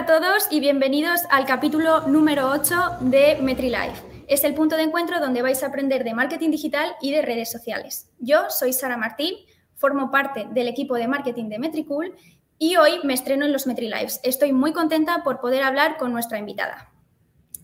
[0.00, 4.24] a todos y bienvenidos al capítulo número 8 de MetriLife.
[4.28, 7.52] Es el punto de encuentro donde vais a aprender de marketing digital y de redes
[7.52, 8.08] sociales.
[8.18, 9.34] Yo soy Sara Martín,
[9.74, 12.14] formo parte del equipo de marketing de Metricool
[12.56, 14.20] y hoy me estreno en los MetriLives.
[14.22, 16.89] Estoy muy contenta por poder hablar con nuestra invitada.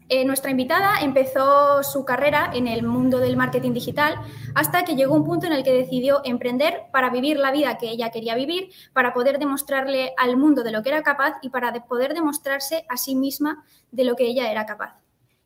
[0.08, 4.14] Eh, nuestra invitada empezó su carrera en el mundo del marketing digital
[4.54, 7.88] hasta que llegó un punto en el que decidió emprender para vivir la vida que
[7.88, 11.72] ella quería vivir, para poder demostrarle al mundo de lo que era capaz y para
[11.86, 14.94] poder demostrarse a sí misma de lo que ella era capaz.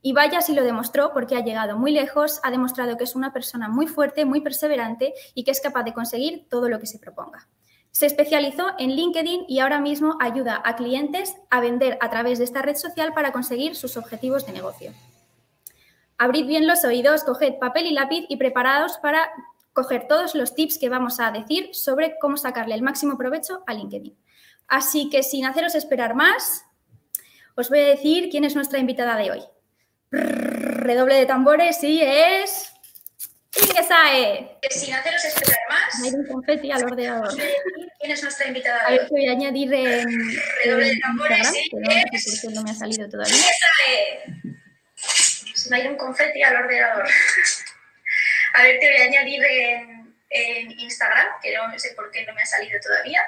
[0.03, 3.33] Y vaya si lo demostró porque ha llegado muy lejos, ha demostrado que es una
[3.33, 6.99] persona muy fuerte, muy perseverante y que es capaz de conseguir todo lo que se
[6.99, 7.49] proponga.
[7.93, 12.45] Se especializó en LinkedIn y ahora mismo ayuda a clientes a vender a través de
[12.45, 14.93] esta red social para conseguir sus objetivos de negocio.
[16.19, 19.31] Abrid bien los oídos, coged papel y lápiz y preparados para
[19.73, 23.75] coger todos los tips que vamos a decir sobre cómo sacarle el máximo provecho a
[23.75, 24.17] LinkedIn.
[24.69, 26.65] Así que sin haceros esperar más,
[27.57, 29.43] os voy a decir quién es nuestra invitada de hoy.
[30.11, 32.73] Redoble de tambores y es...
[33.57, 34.59] Inge Sae.
[34.71, 36.03] Sin haceros esperar más.
[36.05, 37.37] Hay un confeti al ordenador.
[37.99, 38.87] ¿Quién es nuestra invitada?
[38.87, 40.07] A ver, voy a añadir en,
[40.65, 43.09] Redoble de en tambores, Instagram, sí, que no, sé por qué no me ha salido
[43.09, 43.35] todavía.
[43.35, 45.55] Inge Sae.
[45.55, 47.09] Se me ha ido un confeti al ordenador.
[48.55, 52.35] A ver, te voy a añadir en, en Instagram, que no sé por qué no
[52.35, 53.23] me ha salido todavía.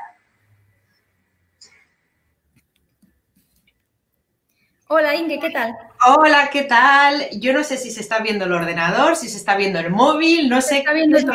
[4.94, 5.74] Hola Inge, ¿qué tal?
[6.06, 7.26] Hola, ¿qué tal?
[7.40, 10.50] Yo no sé si se está viendo el ordenador, si se está viendo el móvil,
[10.50, 10.78] no Se sé.
[10.80, 11.34] está viendo todo.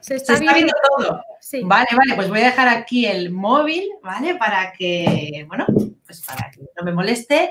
[0.00, 1.20] Se Se está, está viendo todo.
[1.40, 1.62] Sí.
[1.64, 4.36] Vale, vale, pues voy a dejar aquí el móvil, ¿vale?
[4.36, 5.66] Para que, bueno,
[6.06, 7.50] pues para que no me moleste.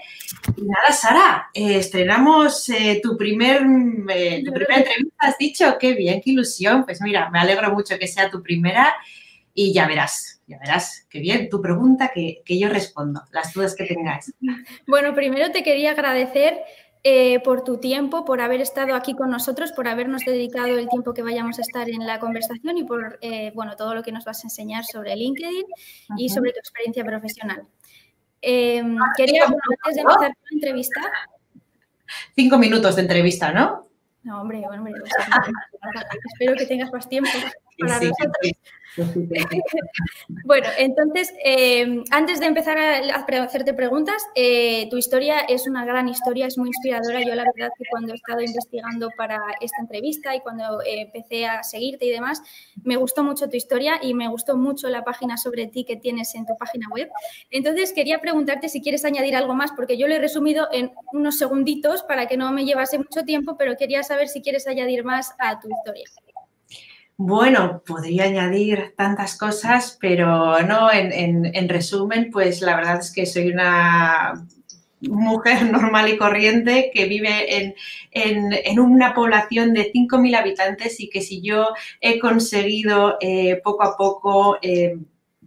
[0.55, 3.61] Y nada, Sara, eh, estrenamos eh, tu, primer,
[4.07, 6.85] eh, tu primera entrevista, has dicho, qué bien, qué ilusión.
[6.85, 8.95] Pues mira, me alegro mucho que sea tu primera
[9.53, 13.75] y ya verás, ya verás, qué bien, tu pregunta que, que yo respondo, las dudas
[13.75, 14.33] que tengáis.
[14.85, 16.59] Bueno, primero te quería agradecer
[17.03, 21.13] eh, por tu tiempo, por haber estado aquí con nosotros, por habernos dedicado el tiempo
[21.13, 24.25] que vayamos a estar en la conversación y por eh, bueno, todo lo que nos
[24.25, 25.65] vas a enseñar sobre LinkedIn
[26.17, 27.63] y sobre tu experiencia profesional.
[28.41, 28.83] Eh,
[29.15, 31.01] quería, bueno, antes de empezar la entrevista,
[32.35, 33.87] Cinco minutos de entrevista, ¿no?
[34.23, 35.27] no, hombre, hombre, o sea,
[36.33, 37.29] espero que tengas más tiempo
[37.81, 38.53] para Sí, nosotros.
[40.45, 46.07] Bueno, entonces, eh, antes de empezar a, hacerte preguntas, eh, tu historia es una gran
[46.09, 47.21] historia, es muy inspiradora.
[47.21, 51.45] Yo la verdad que cuando he estado investigando para esta entrevista y cuando eh, empecé
[51.45, 52.41] a seguirte y demás,
[52.83, 56.35] me gustó mucho tu historia y me gustó mucho la página sobre ti que tienes
[56.35, 57.09] en tu página web.
[57.49, 61.37] Entonces, quería preguntarte si quieres añadir algo más, porque yo lo he resumido en unos
[61.37, 65.33] segunditos para que no me llevase mucho tiempo, pero quería saber si quieres añadir más
[65.39, 66.05] a tu historia.
[67.17, 73.11] Bueno, podría añadir tantas cosas, pero no, en, en- en resumen, pues la verdad es
[73.13, 74.33] que soy una
[75.01, 77.75] mujer normal y corriente que vive en,
[78.11, 81.67] en- en una población de 5.000 habitantes y que si yo
[82.01, 84.97] he conseguido eh, poco a poco eh,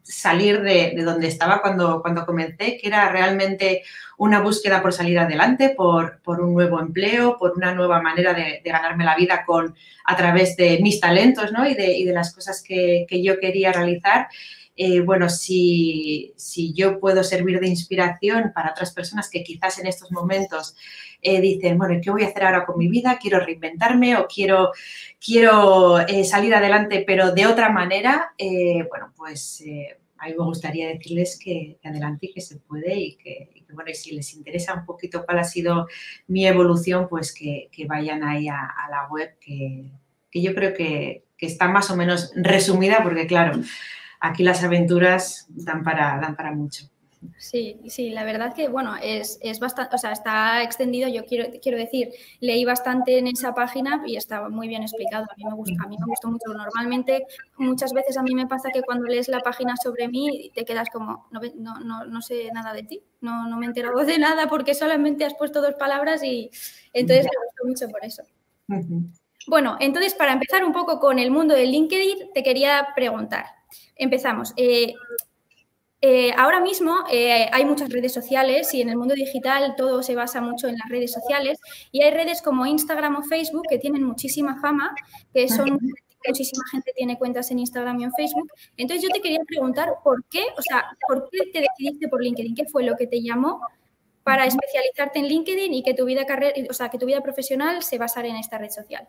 [0.05, 3.83] salir de, de donde estaba cuando, cuando comencé, que era realmente
[4.19, 8.61] una búsqueda por salir adelante, por, por un nuevo empleo, por una nueva manera de,
[8.63, 11.67] de ganarme la vida con, a través de mis talentos ¿no?
[11.67, 14.29] y, de, y de las cosas que, que yo quería realizar.
[14.77, 19.87] Eh, bueno, si, si, yo puedo servir de inspiración para otras personas que quizás en
[19.87, 20.75] estos momentos
[21.23, 23.19] eh, dicen, bueno, ¿qué voy a hacer ahora con mi vida?
[23.21, 24.73] Quiero reinventarme o quiero,
[25.25, 28.35] quiero eh, salir adelante, pero de otra manera,
[28.91, 29.63] bueno, pues
[30.25, 33.95] a mí me gustaría decirles que, adelante y que se puede y que, bueno, y
[33.95, 35.87] si les interesa un poquito cuál ha sido
[36.29, 39.85] mi evolución, pues que, que vayan ahí a, a la web, que,
[40.31, 43.61] que yo creo que, que, está más o menos resumida, porque claro,
[44.25, 46.87] aquí las aventuras dan para, dan para mucho.
[47.39, 51.49] Sí, sí, la verdad que, bueno, es, es bastante, o sea, está extendido, yo quiero,
[51.63, 55.55] quiero decir, leí bastante en esa página y estaba muy bien explicado, a mí me
[55.55, 56.53] gusta, a mí me gustó mucho.
[56.53, 57.27] Normalmente,
[57.57, 60.89] muchas veces a mí me pasa que cuando lees la página sobre mí te quedas
[60.91, 64.19] como, no, no, no, no sé nada de ti, no, no me he enterado de
[64.19, 66.51] nada porque solamente has puesto dos palabras y
[66.93, 68.23] entonces me gustó mucho por eso.
[68.69, 69.11] Uh -huh.
[69.47, 73.47] Bueno, entonces para empezar un poco con el mundo del LinkedIn, te quería preguntar,
[73.97, 74.53] empezamos.
[74.57, 74.95] Eh,
[76.07, 80.15] eh, ahora mismo eh, hay muchas redes sociales y en el mundo digital todo se
[80.15, 81.59] basa mucho en las redes sociales
[81.93, 84.95] y hay redes como Instagram o Facebook que tienen muchísima fama,
[85.33, 85.79] que son
[86.27, 88.51] muchísima gente tiene cuentas en Instagram y en Facebook.
[88.77, 92.55] Entonces yo te quería preguntar por qué, o sea, por qué te decidiste por LinkedIn,
[92.55, 93.61] qué fue lo que te llamó
[94.25, 97.83] para especializarte en LinkedIn y que tu vida carrera, o sea, que tu vida profesional
[97.83, 99.09] se basara en esta red social.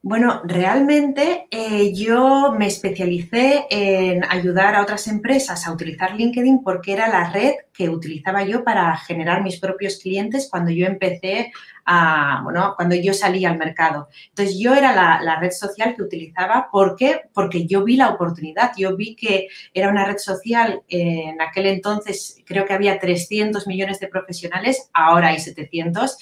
[0.00, 6.92] Bueno, realmente eh, yo me especialicé en ayudar a otras empresas a utilizar LinkedIn porque
[6.92, 11.50] era la red que utilizaba yo para generar mis propios clientes cuando yo empecé
[11.84, 14.08] a, bueno, cuando yo salí al mercado.
[14.28, 16.68] Entonces yo era la, red social que utilizaba.
[16.70, 17.22] ¿Por qué?
[17.34, 18.70] Porque yo vi la oportunidad.
[18.76, 23.98] Yo vi que era una red social, en aquel entonces creo que había 300 millones
[23.98, 26.18] de profesionales, ahora hay 700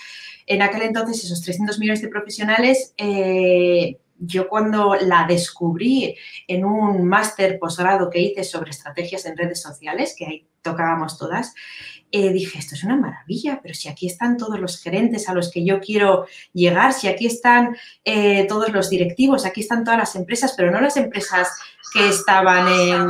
[0.46, 6.16] en aquel entonces, esos 300 millones de profesionales, eh, yo cuando la descubrí
[6.46, 11.54] en un máster posgrado que hice sobre estrategias en redes sociales, que ahí tocábamos todas,
[12.12, 15.50] eh, dije, esto es una maravilla, pero si aquí están todos los gerentes a los
[15.50, 20.16] que yo quiero llegar, si aquí están eh, todos los directivos, aquí están todas las
[20.16, 21.48] empresas, pero no las empresas
[21.92, 23.06] que estaban en,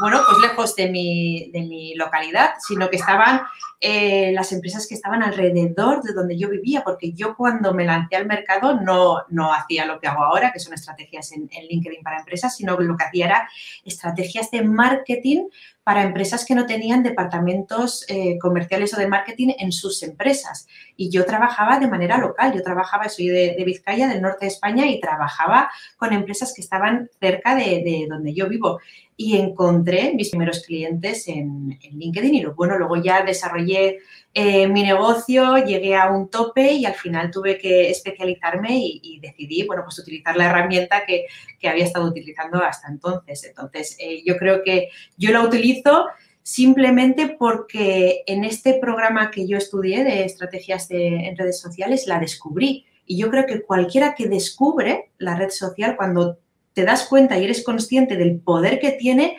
[0.00, 3.42] bueno, pues lejos de mi, de mi localidad, sino que estaban
[3.80, 8.16] eh, las empresas que estaban alrededor de donde yo vivía, porque yo cuando me lancé
[8.16, 12.02] al mercado no, no hacía lo que hago ahora, que son estrategias en, en LinkedIn
[12.02, 13.48] para empresas, sino que lo que hacía era
[13.84, 15.48] estrategias de marketing
[15.84, 20.66] para empresas que no tenían departamentos eh, comerciales o de marketing en sus empresas.
[20.96, 24.86] Y yo trabajaba de manera local, yo trabajaba, soy de, Vizcaya, del norte de España,
[24.86, 28.80] y trabajaba con empresas que estaban cerca de, donde yo vivo.
[29.16, 34.00] Y encontré mis primeros clientes en, en LinkedIn y bueno, luego ya desarrollé
[34.36, 39.64] eh, mi negocio, llegué a un tope y al final tuve que especializarme y, decidí,
[39.64, 41.26] bueno, pues utilizar la herramienta que,
[41.68, 43.44] había estado utilizando hasta entonces.
[43.44, 46.06] Entonces, eh, yo creo que yo la utilizo
[46.42, 52.86] simplemente porque en este programa que yo estudié de estrategias en redes sociales la descubrí.
[53.06, 56.38] Y yo creo que cualquiera que descubre la red social, cuando
[56.72, 59.38] te das cuenta y eres consciente del poder que tiene,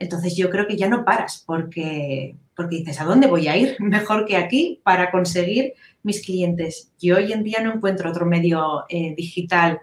[0.00, 3.76] entonces yo creo que ya no paras porque, porque dices, ¿a dónde voy a ir
[3.78, 6.90] mejor que aquí para conseguir mis clientes?
[6.98, 9.80] Yo hoy en día no encuentro otro medio eh, digital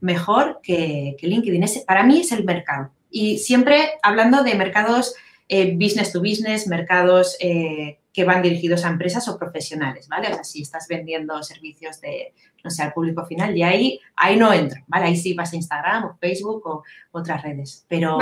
[0.00, 1.64] mejor que, LinkedIn.
[1.86, 2.90] para mí es el mercado.
[3.10, 5.14] Y siempre hablando de mercados
[5.48, 10.28] eh, business to business, mercados eh, que van dirigidos a empresas o profesionales, ¿vale?
[10.28, 12.34] O sea, si estás vendiendo servicios de,
[12.64, 15.06] no sé, al público final, y ahí, ahí no entro, ¿vale?
[15.06, 18.18] Ahí sí vas a Instagram o Facebook o otras redes, pero...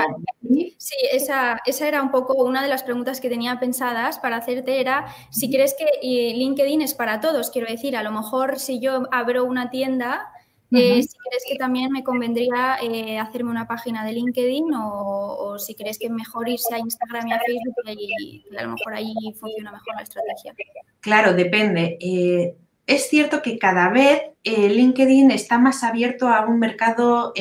[0.76, 4.81] Sí, esa, esa era un poco una de las preguntas que tenía pensadas para hacerte,
[4.81, 9.02] era si crees que LinkedIn es para todos, quiero decir, a lo mejor si yo
[9.11, 10.32] abro una tienda
[10.70, 15.75] eh, si crees que también me convendría eh, hacerme una página de LinkedIn o, si
[15.75, 19.73] crees que mejor irse a Instagram y a Facebook y, a lo mejor ahí funciona
[19.73, 20.55] mejor la estrategia.
[21.00, 21.97] Claro, depende.
[22.00, 22.55] Eh,
[22.87, 27.32] es cierto que cada vez LinkedIn está más abierto a un mercado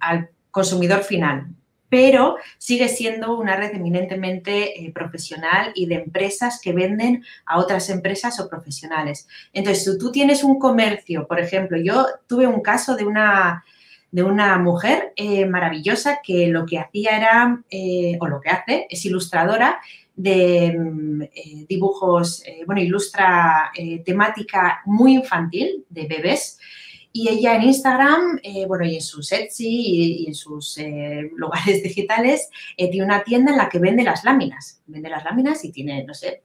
[0.00, 1.48] al consumidor final
[1.94, 7.88] pero sigue siendo una red eminentemente eh, profesional y de empresas que venden a otras
[7.88, 9.28] empresas o profesionales.
[9.52, 13.64] Entonces, si tú tienes un comercio, por ejemplo, yo tuve un caso de una,
[14.10, 18.86] de una mujer eh, maravillosa que lo que hacía era, eh, o lo que hace,
[18.90, 19.78] es ilustradora
[20.16, 21.22] de mm,
[21.68, 23.70] dibujos, bueno, ilustra
[24.04, 26.58] temática muy infantil de bebés.
[27.16, 31.80] Y ella en Instagram, eh, bueno, y en sus Etsy y, en sus eh, lugares
[31.80, 34.82] digitales, eh, tiene una tienda en la que vende las láminas.
[34.86, 36.42] Vende las láminas y tiene, no sé,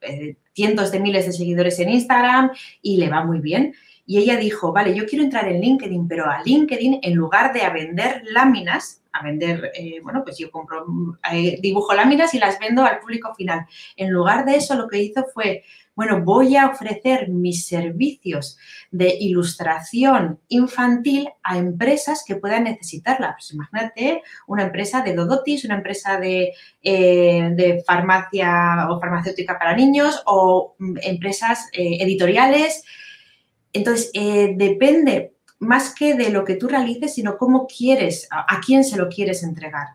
[0.53, 2.51] cientos de miles de seguidores en Instagram
[2.83, 3.73] y le va muy bien.
[4.05, 7.63] Y ella dijo, vale, yo quiero entrar en LinkedIn, pero a LinkedIn, en lugar de
[7.63, 9.71] a vender láminas, a vender,
[10.03, 10.85] bueno, pues yo compro,
[11.61, 13.65] dibujo láminas y las vendo al público final.
[13.95, 15.63] En lugar de eso, lo que hizo fue
[15.99, 18.57] bueno, voy a ofrecer mis servicios
[18.89, 23.33] de ilustración infantil a empresas que puedan necesitarla.
[23.33, 30.23] Pues imagínate una empresa de dodotis, una empresa de, eh, farmacia o farmacéutica para niños
[30.25, 32.81] o mm, empresas eh, editoriales.
[33.73, 38.85] Entonces, eh, depende más que de lo que tú realices, sino cómo quieres, a, quién
[38.85, 39.87] se lo quieres entregar.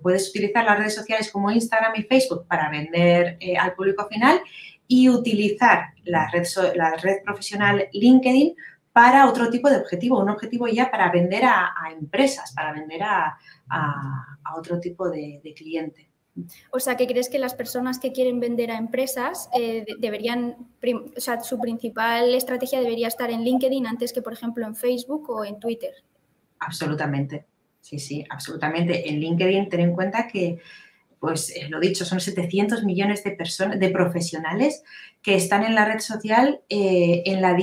[0.00, 4.40] puedes utilizar las redes sociales como Instagram y Facebook para vender al público final
[4.88, 8.56] y utilizar la red, la red profesional LinkedIn
[8.92, 13.38] para otro tipo de objetivo, un objetivo ya para vender a, empresas, para vender a,
[14.56, 16.10] otro tipo de, cliente.
[16.72, 20.56] O sea, que crees que las personas que quieren vender a empresas eh, deberían,
[21.16, 25.28] o sea, su principal estrategia debería estar en LinkedIn antes que, por ejemplo, en Facebook
[25.30, 25.92] o en Twitter?
[26.60, 27.46] Absolutamente,
[27.80, 29.08] sí, sí, absolutamente.
[29.08, 30.60] En LinkedIn, ten en cuenta que
[31.20, 34.82] pues eh, lo dicho, son 700 millones de personas, de profesionales
[35.22, 37.54] que están en la red social eh, en, la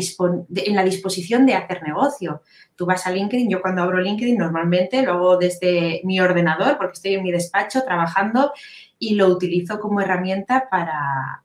[0.83, 2.41] disposición de hacer negocio.
[2.75, 6.93] Tú vas a LinkedIn, yo cuando abro LinkedIn normalmente lo hago desde mi ordenador porque
[6.93, 8.51] estoy en mi despacho trabajando
[8.99, 11.41] y lo utilizo como herramienta para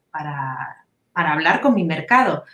[1.15, 2.45] hablar con mi mercado.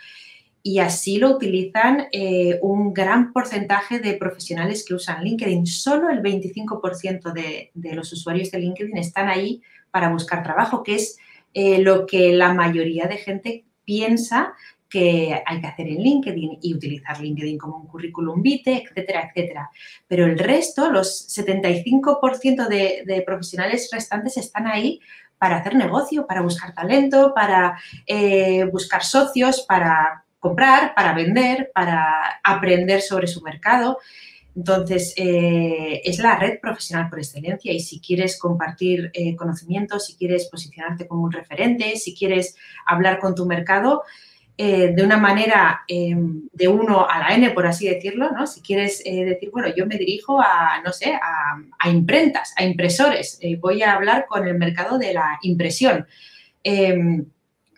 [0.67, 5.65] Y así lo utilizan eh, un gran porcentaje de profesionales que usan LinkedIn.
[5.65, 11.17] Solo el 25% de, los usuarios de LinkedIn están ahí para buscar trabajo, que es
[11.53, 14.55] eh, lo que la mayoría de gente piensa
[14.89, 19.69] que hay que hacer en LinkedIn y utilizar LinkedIn como un currículum vitae, etcétera, etcétera.
[20.05, 24.99] Pero el resto, los 75% de, de profesionales restantes están ahí
[25.37, 32.39] para hacer negocio, para buscar talento, para eh, buscar socios, para comprar, para vender, para
[32.43, 33.97] aprender sobre su mercado.
[34.57, 40.15] Entonces, eh, es la red profesional por excelencia y si quieres compartir eh, conocimientos, si
[40.15, 44.01] quieres posicionarte como un referente, si quieres hablar con tu mercado,
[44.57, 48.47] eh, de una manera em, de uno a la N, por así decirlo, ¿no?
[48.47, 53.83] Si quieres decir, bueno, yo me dirijo a, no sé, a, imprentas, a impresores, voy
[53.83, 56.07] a hablar con el mercado de la impresión.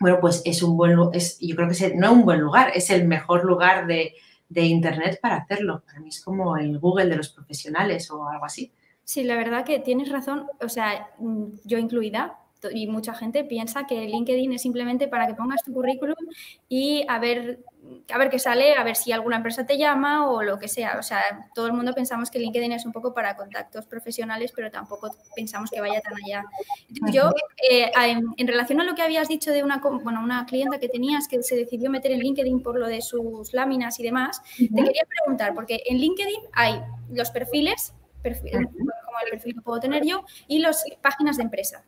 [0.00, 2.90] Bueno, pues es un buen es, yo creo que no es un buen lugar, es
[2.90, 4.14] el mejor lugar de,
[4.48, 5.82] de Internet para hacerlo.
[5.86, 8.72] Para mí es como el Google de los profesionales o algo así.
[9.04, 11.10] Sí, la verdad que tienes razón, o sea,
[11.64, 12.38] yo incluida,
[12.72, 16.16] y mucha gente piensa que LinkedIn es simplemente para que pongas tu currículum
[16.68, 17.60] y a ver,
[18.12, 20.96] a ver qué sale, a ver si alguna empresa te llama o lo que sea.
[20.98, 21.22] O sea,
[21.54, 25.70] todo el mundo pensamos que LinkedIn es un poco para contactos profesionales, pero tampoco pensamos
[25.70, 26.44] que vaya tan allá.
[27.12, 27.30] Yo,
[27.70, 27.90] eh,
[28.36, 31.42] en, relación a lo que habías dicho de una, bueno, una clienta que tenías que
[31.42, 35.54] se decidió meter en LinkedIn por lo de sus láminas y demás, te quería preguntar,
[35.54, 40.84] porque en LinkedIn hay los perfiles, como el perfil que puedo tener yo, y las
[41.00, 41.84] páginas de empresa.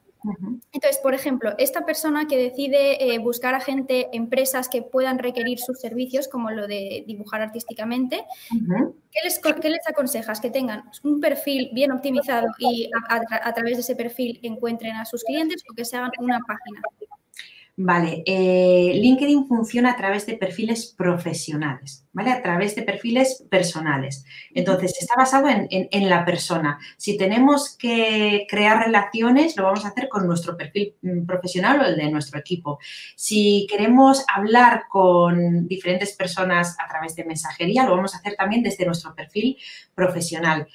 [0.73, 5.59] Entonces, por ejemplo, esta persona que decide eh, buscar a gente, empresas que puedan requerir
[5.59, 10.41] sus servicios, como lo de dibujar artísticamente, ¿qué, les, ¿qué, les, aconsejas?
[10.41, 15.25] Que tengan un perfil bien optimizado y a, través de ese perfil encuentren a sus
[15.25, 16.81] clientes o que se hagan una página.
[17.85, 22.31] Vale, eh, LinkedIn funciona a través de perfiles profesionales, ¿vale?
[22.31, 24.25] A través de perfiles personales.
[24.55, 26.79] Entonces, está basado en, la persona.
[26.97, 31.85] Si tenemos que crear relaciones, lo vamos a hacer con nuestro perfil mm, profesional o
[31.85, 32.79] el de nuestro equipo.
[33.17, 38.63] Si queremos hablar con diferentes personas a través de mensajería, lo vamos a hacer también
[38.63, 39.57] desde nuestro perfil
[39.93, 40.69] profesional.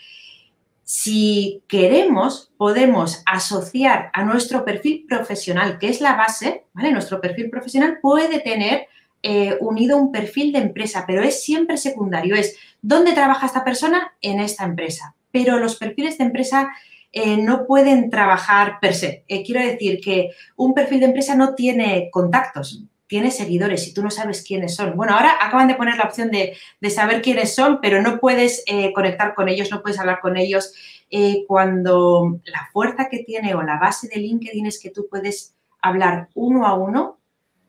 [0.89, 6.93] Si queremos, podemos asociar a nuestro perfil profesional, que es la base, ¿vale?
[6.93, 8.87] Nuestro perfil profesional puede tener
[9.21, 12.37] eh, unido un perfil de empresa, pero es siempre secundario.
[12.37, 15.13] Es dónde trabaja esta persona en esta empresa.
[15.29, 16.69] Pero los perfiles de empresa
[17.11, 19.25] eh, no pueden trabajar per se.
[19.27, 24.03] Eh, quiero decir que un perfil de empresa no tiene contactos, tiene seguidores y tú
[24.03, 24.95] no sabes quiénes son.
[24.95, 26.55] Bueno, ahora acaban de poner la opción de,
[26.89, 30.73] saber quiénes son, pero no puedes eh, conectar con ellos, no puedes hablar con ellos.
[31.09, 35.55] Eh, cuando la fuerza que tiene o la base de LinkedIn es que tú puedes
[35.81, 37.17] hablar uno a uno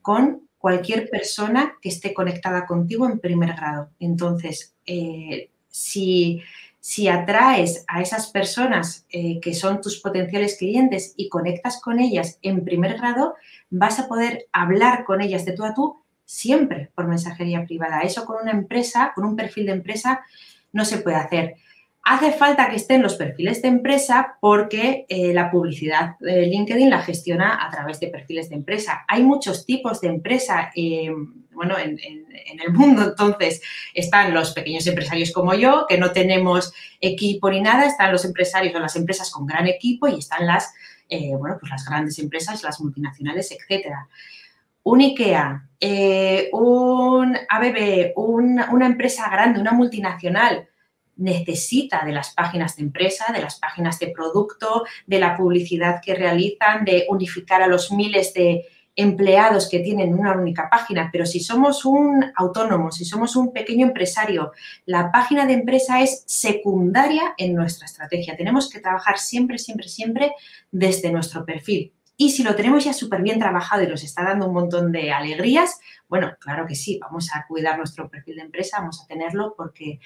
[0.03, 3.91] con cualquier persona que esté conectada contigo en primer grado.
[4.01, 6.43] Entonces, eh, si,
[6.81, 12.65] si, atraes a esas personas que son tus potenciales clientes y conectas con ellas en
[12.65, 13.35] primer grado,
[13.71, 18.01] vas a poder hablar con ellas de tú a tú siempre por mensajería privada.
[18.01, 20.21] Eso con una empresa, con un perfil de empresa,
[20.73, 21.57] no se puede hacer.
[22.03, 27.03] Hace falta que estén los perfiles de empresa porque eh, la publicidad de LinkedIn la
[27.03, 29.05] gestiona a través de perfiles de empresa.
[29.09, 31.11] Hay muchos tipos de empresa eh,
[31.53, 33.03] bueno, en, el mundo.
[33.03, 33.61] Entonces,
[33.93, 38.75] están los pequeños empresarios como yo, que no tenemos equipo ni nada, están los empresarios
[38.75, 40.73] o las empresas con gran equipo y están las
[41.09, 44.09] eh, bueno, pues las grandes empresas, las multinacionales, etcétera.
[44.83, 50.68] Un IKEA, eh, un ABB, una empresa grande, una multinacional,
[51.19, 56.15] necesita de las páginas de empresa, de las páginas de producto, de la publicidad que
[56.15, 58.65] realizan, de unificar a los miles de
[58.99, 63.87] empleados que tienen una única página, pero si somos un autónomo, si somos un pequeño
[63.87, 64.51] empresario,
[64.87, 68.37] la página de empresa es secundaria en nuestra estrategia.
[68.37, 70.33] Tenemos que trabajar siempre, siempre, siempre
[70.73, 71.93] desde nuestro perfil.
[72.21, 75.13] Y si lo tenemos ya súper bien trabajado y nos está dando un montón de
[75.13, 79.55] alegrías, bueno, claro que sí, vamos a cuidar nuestro perfil de empresa, vamos a tenerlo
[79.57, 80.01] porque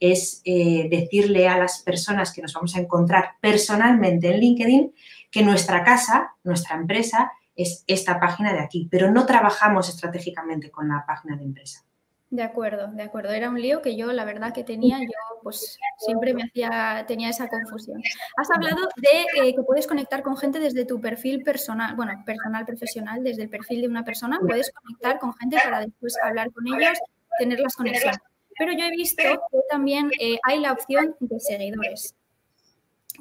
[0.00, 4.94] es eh, decirle a las personas que nos vamos a encontrar personalmente en LinkedIn
[5.30, 10.88] que nuestra casa, nuestra empresa, es esta página de aquí, pero no trabajamos estratégicamente con
[10.88, 11.84] la página de empresa.
[12.30, 13.32] De acuerdo, de acuerdo.
[13.32, 17.30] Era un lío que yo, la verdad que tenía, yo pues siempre me hacía, tenía
[17.30, 18.02] esa confusión.
[18.36, 22.66] Has hablado de eh, que puedes conectar con gente desde tu perfil personal, bueno, personal
[22.66, 26.66] profesional, desde el perfil de una persona, puedes conectar con gente para después hablar con
[26.66, 26.98] ellos,
[27.38, 28.18] tener las conexiones.
[28.58, 32.14] Pero yo he visto que también eh, hay la opción de seguidores.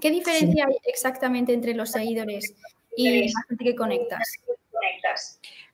[0.01, 2.53] ¿Qué diferencia hay exactamente entre los seguidores
[2.97, 4.33] y la gente que conectas.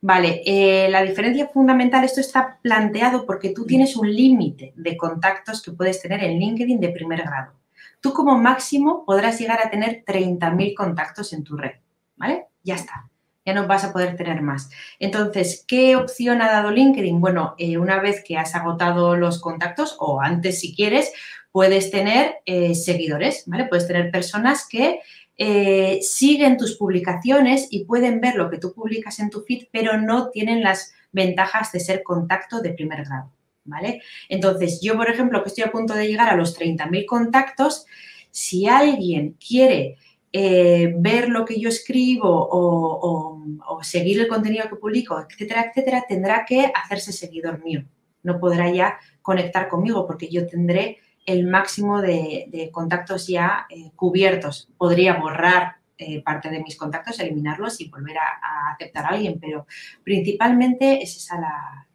[0.05, 5.61] Vale, eh, la diferencia fundamental, esto está planteado porque tú tienes un límite de contactos
[5.61, 7.53] que puedes tener en LinkedIn de primer grado.
[8.01, 11.75] Tú como máximo podrás llegar a tener 30.000 contactos en tu red,
[12.17, 12.47] ¿vale?
[12.63, 13.09] Ya está,
[13.45, 14.69] ya no vas a poder tener más.
[14.99, 17.21] Entonces, ¿qué opción ha dado LinkedIn?
[17.21, 21.13] Bueno, eh, una vez que has agotado los contactos o antes si quieres,
[21.53, 23.67] puedes tener eh, seguidores, ¿vale?
[23.67, 24.99] Puedes tener personas que
[25.37, 29.97] eh, siguen tus publicaciones y pueden ver lo que tú publicas en tu feed, pero
[29.99, 33.31] no tienen las ventajas de ser contacto de primer grado,
[33.63, 34.01] ¿vale?
[34.29, 37.85] Entonces, yo, por ejemplo, que estoy a punto de llegar a los 30.000 contactos,
[38.29, 39.97] si alguien quiere
[40.31, 46.05] eh, ver lo que yo escribo o, o, seguir el contenido que publico, etcétera, etcétera,
[46.07, 47.85] tendrá que hacerse seguidor mío.
[48.23, 54.69] No podrá ya conectar conmigo porque yo tendré el máximo de, contactos ya eh, cubiertos.
[54.77, 59.65] Podría borrar eh, parte de mis contactos, eliminarlos y volver a, aceptar a alguien, pero
[60.03, 61.87] principalmente es esa la,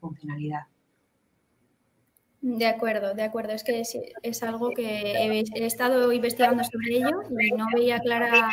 [0.00, 0.60] funcionalidad.
[2.40, 3.52] De acuerdo, de acuerdo.
[3.52, 8.48] Es que es, algo que he, he, estado investigando sobre ello y no veía clara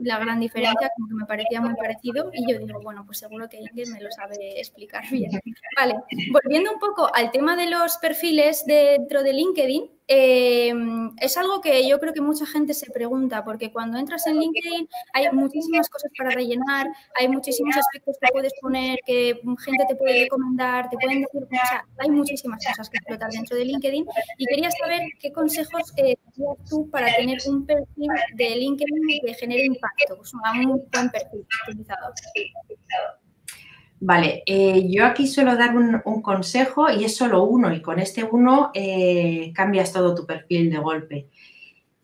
[0.00, 3.48] la gran diferencia, como que me parecía muy parecido y yo digo, bueno, pues seguro
[3.48, 5.30] que Ingrid me lo sabe explicar bien.
[5.76, 5.94] Vale,
[6.32, 10.74] volviendo un poco al tema de los perfiles dentro de LinkedIn, eh,
[11.20, 14.88] es algo que yo creo que mucha gente se pregunta, porque cuando entras en LinkedIn
[15.14, 20.24] hay muchísimas cosas para rellenar, hay muchísimos aspectos que puedes poner, que gente te puede
[20.24, 24.04] recomendar, te pueden decir, o sea, hay muchísimas cosas que explotar dentro de LinkedIn
[24.38, 26.16] y quería saber qué consejos eh,
[26.68, 30.40] tú para tener un perfil de LinkedIn que genere impacto, pues, un
[30.90, 31.46] buen perfil.
[34.04, 38.24] Vale, eh, yo aquí suelo dar un, consejo y es solo uno y con este
[38.24, 41.28] uno eh, cambias todo tu perfil de golpe.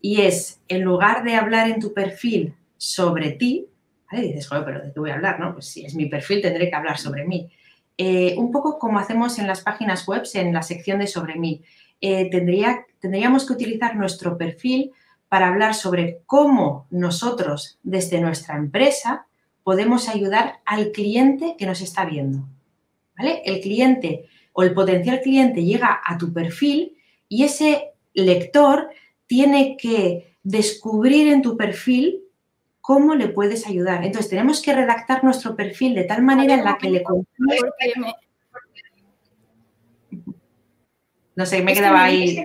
[0.01, 3.67] Y es, en lugar de hablar en tu perfil sobre ti,
[4.13, 5.39] dices, joder, pero ¿de qué voy a hablar?
[5.41, 5.53] No?
[5.53, 7.51] Pues si es mi perfil tendré que hablar sobre mí.
[7.97, 11.61] Eh, un poco como hacemos en las páginas web, en la sección de sobre mí.
[11.99, 14.93] tendría, tendríamos que utilizar nuestro perfil
[15.29, 19.27] para hablar sobre cómo nosotros, desde nuestra empresa,
[19.63, 22.47] podemos ayudar al cliente que nos está viendo.
[23.17, 23.43] ¿Vale?
[23.45, 28.89] El cliente o el potencial cliente llega a tu perfil y ese lector
[29.27, 32.23] tiene que descubrir en tu perfil
[32.81, 34.03] cómo le puedes ayudar.
[34.03, 37.03] Entonces, tenemos que redactar nuestro perfil de tal manera en la que le...
[41.35, 42.43] No sé, me quedaba ahí.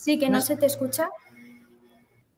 [0.00, 1.10] Sí, que no se te escucha.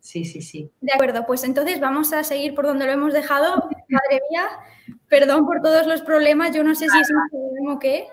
[0.01, 0.68] Sí, sí, sí.
[0.81, 3.68] De acuerdo, pues entonces vamos a seguir por donde lo hemos dejado.
[3.88, 4.48] Madre mía,
[5.07, 8.09] perdón por todos los problemas, yo no sé si es un problema o qué,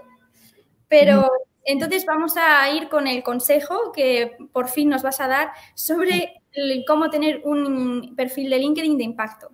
[0.87, 1.31] pero
[1.63, 6.43] entonces vamos a ir con el consejo que por fin nos vas a dar sobre
[6.85, 9.49] cómo tener un perfil de LinkedIn de impacto.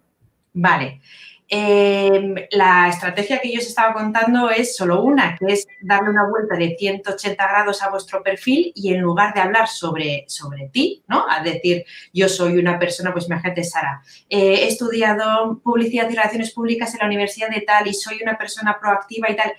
[0.51, 0.99] Vale.
[1.47, 6.27] Em, la estrategia que yo os estaba contando es solo una, que es darle una
[6.27, 11.03] vuelta de 180 grados a vuestro perfil y en lugar de hablar sobre, sobre ti,
[11.07, 11.23] ¿no?
[11.29, 16.51] A decir, yo soy una persona, pues imagínate, Sara, eh, he estudiado publicidad y relaciones
[16.51, 19.53] públicas en la universidad de tal y soy una persona proactiva y tal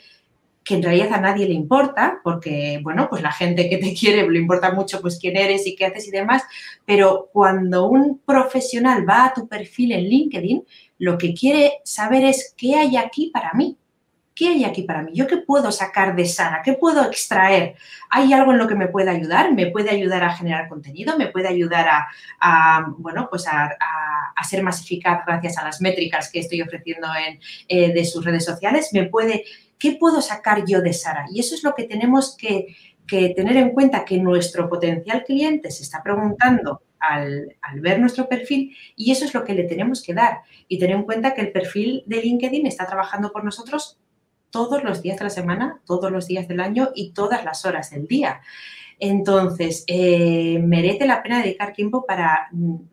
[0.66, 4.28] que en realidad a nadie le importa, porque, bueno, pues la gente que te quiere
[4.28, 6.42] le importa mucho pues quién eres y qué haces y demás,
[6.84, 10.64] pero cuando un profesional va a tu perfil en LinkedIn,
[10.98, 13.78] lo que quiere saber es qué hay aquí para mí.
[14.34, 15.12] ¿Qué hay aquí para mí?
[15.14, 16.60] ¿Yo qué puedo sacar de Sara?
[16.62, 17.74] ¿Qué puedo extraer?
[18.10, 19.54] ¿Hay algo en lo que me puede ayudar?
[19.54, 21.16] ¿Me puede ayudar a generar contenido?
[21.16, 21.88] ¿Me puede ayudar
[22.38, 23.70] a, bueno, pues a,
[24.46, 28.44] ser más eficaz gracias a las métricas que estoy ofreciendo en, eh, de sus redes
[28.44, 28.90] sociales?
[28.92, 29.44] ¿Me puede,
[29.78, 31.24] ¿Qué puedo sacar yo de Sara?
[31.32, 35.70] Y eso es lo que tenemos que, que tener en cuenta, que nuestro potencial cliente
[35.70, 40.14] se está preguntando al, ver nuestro perfil y eso es lo que le tenemos que
[40.14, 40.40] dar.
[40.68, 43.98] Y tener en cuenta que el perfil de LinkedIn está trabajando por nosotros
[44.50, 47.90] todos los días de la semana, todos los días del año y todas las horas
[47.90, 48.40] del día.
[48.98, 52.48] Entonces, eh, merece la pena dedicar tiempo para,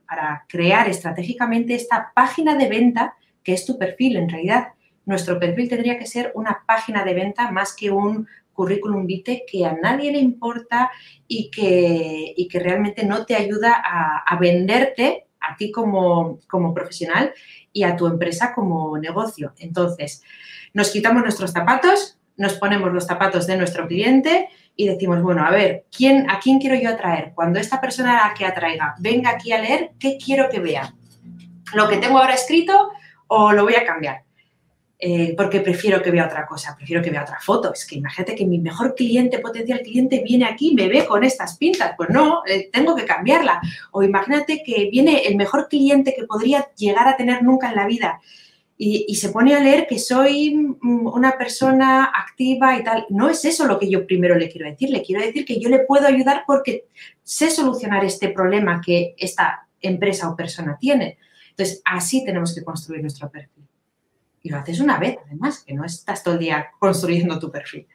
[0.07, 4.17] para crear estratégicamente esta página de venta que es tu perfil.
[4.17, 4.69] En realidad,
[5.05, 9.65] nuestro perfil tendría que ser una página de venta más que un currículum vitae que
[9.65, 10.91] a nadie le importa
[11.27, 17.33] y que, que realmente no te ayuda a, venderte a ti como, como, profesional
[17.71, 19.53] y a tu empresa como negocio.
[19.59, 20.23] Entonces,
[20.73, 25.51] nos quitamos nuestros zapatos, nos ponemos los zapatos de nuestro cliente y decimos, bueno, a
[25.51, 27.33] ver, ¿quién, ¿a quién quiero yo atraer?
[27.35, 30.93] Cuando esta persona a la que atraiga venga aquí a leer, ¿qué quiero que vea?
[31.73, 32.91] ¿Lo que tengo ahora escrito
[33.27, 34.23] o lo voy a cambiar?
[35.05, 37.73] Eh, porque prefiero que vea otra cosa, prefiero que vea otra foto.
[37.73, 41.25] Es que imagínate que mi mejor cliente, potencial cliente, viene aquí y me ve con
[41.25, 41.93] estas pintas.
[41.97, 43.59] Pues no, eh, tengo que cambiarla.
[43.91, 47.85] O imagínate que viene el mejor cliente que podría llegar a tener nunca en la
[47.85, 48.21] vida
[48.77, 53.05] y, se pone a leer que soy mm, una persona activa y tal.
[53.09, 54.89] No es eso lo que yo primero le quiero decir.
[54.89, 56.85] Le quiero decir que yo le puedo ayudar porque
[57.23, 61.17] sé solucionar este problema que esta empresa o persona tiene.
[61.49, 63.62] Entonces, así tenemos que construir nuestro perfil.
[64.43, 67.87] Y lo haces una vez, además, que no estás todo el día construyendo tu perfil.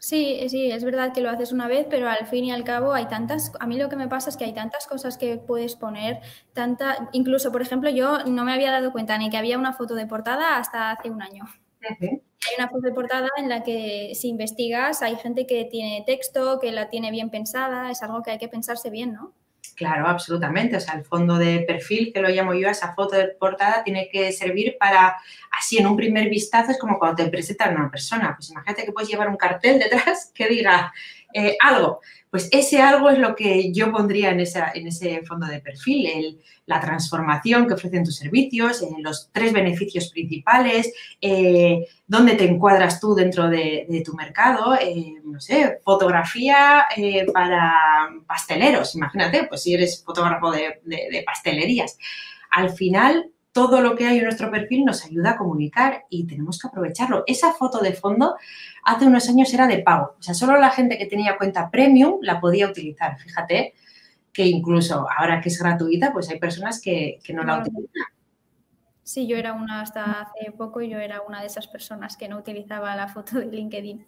[0.00, 2.94] Sí, sí, es verdad que lo haces una vez, pero al fin y al cabo
[2.94, 5.76] hay tantas, a mí lo que me pasa es que hay tantas cosas que puedes
[5.76, 6.20] poner,
[6.54, 9.94] tanta, incluso, por ejemplo, yo no me había dado cuenta ni que había una foto
[9.94, 11.44] de portada hasta hace un año.
[11.82, 16.58] Hay una foto de portada en la que si investigas hay gente que tiene texto,
[16.60, 19.34] que la tiene bien pensada, es algo que hay que pensarse bien, ¿no?
[19.76, 20.76] Claro, absolutamente.
[20.76, 24.08] O sea, el fondo de perfil, que lo llamo yo, esa foto de portada, tiene
[24.10, 25.16] que servir para,
[25.50, 28.34] así en un primer vistazo, es como cuando te presentan a una persona.
[28.36, 30.92] Pues imagínate que puedes llevar un cartel detrás que diga
[31.32, 32.00] eh, algo.
[32.30, 36.80] Pues ese algo es lo que yo pondría en, en ese fondo de perfil, la
[36.80, 43.48] transformación que ofrecen tus servicios, los tres beneficios principales, eh, dónde te encuadras tú dentro
[43.48, 46.86] de, tu mercado, eh, no sé, fotografía
[47.34, 51.98] para pasteleros, imagínate, pues si eres fotógrafo de pastelerías.
[52.50, 56.58] Al final, todo lo que hay en nuestro perfil nos ayuda a comunicar y tenemos
[56.58, 57.24] que aprovecharlo.
[57.26, 58.36] Esa foto de fondo
[58.84, 60.14] hace unos años era de pago.
[60.18, 63.18] O sea, solo la gente que tenía cuenta premium la podía utilizar.
[63.18, 63.74] Fíjate
[64.32, 68.04] que incluso ahora que es gratuita, pues hay personas que, no la utilizan.
[69.02, 72.38] Sí, yo era una hasta hace poco, yo era una de esas personas que no
[72.38, 74.06] utilizaba la foto de LinkedIn.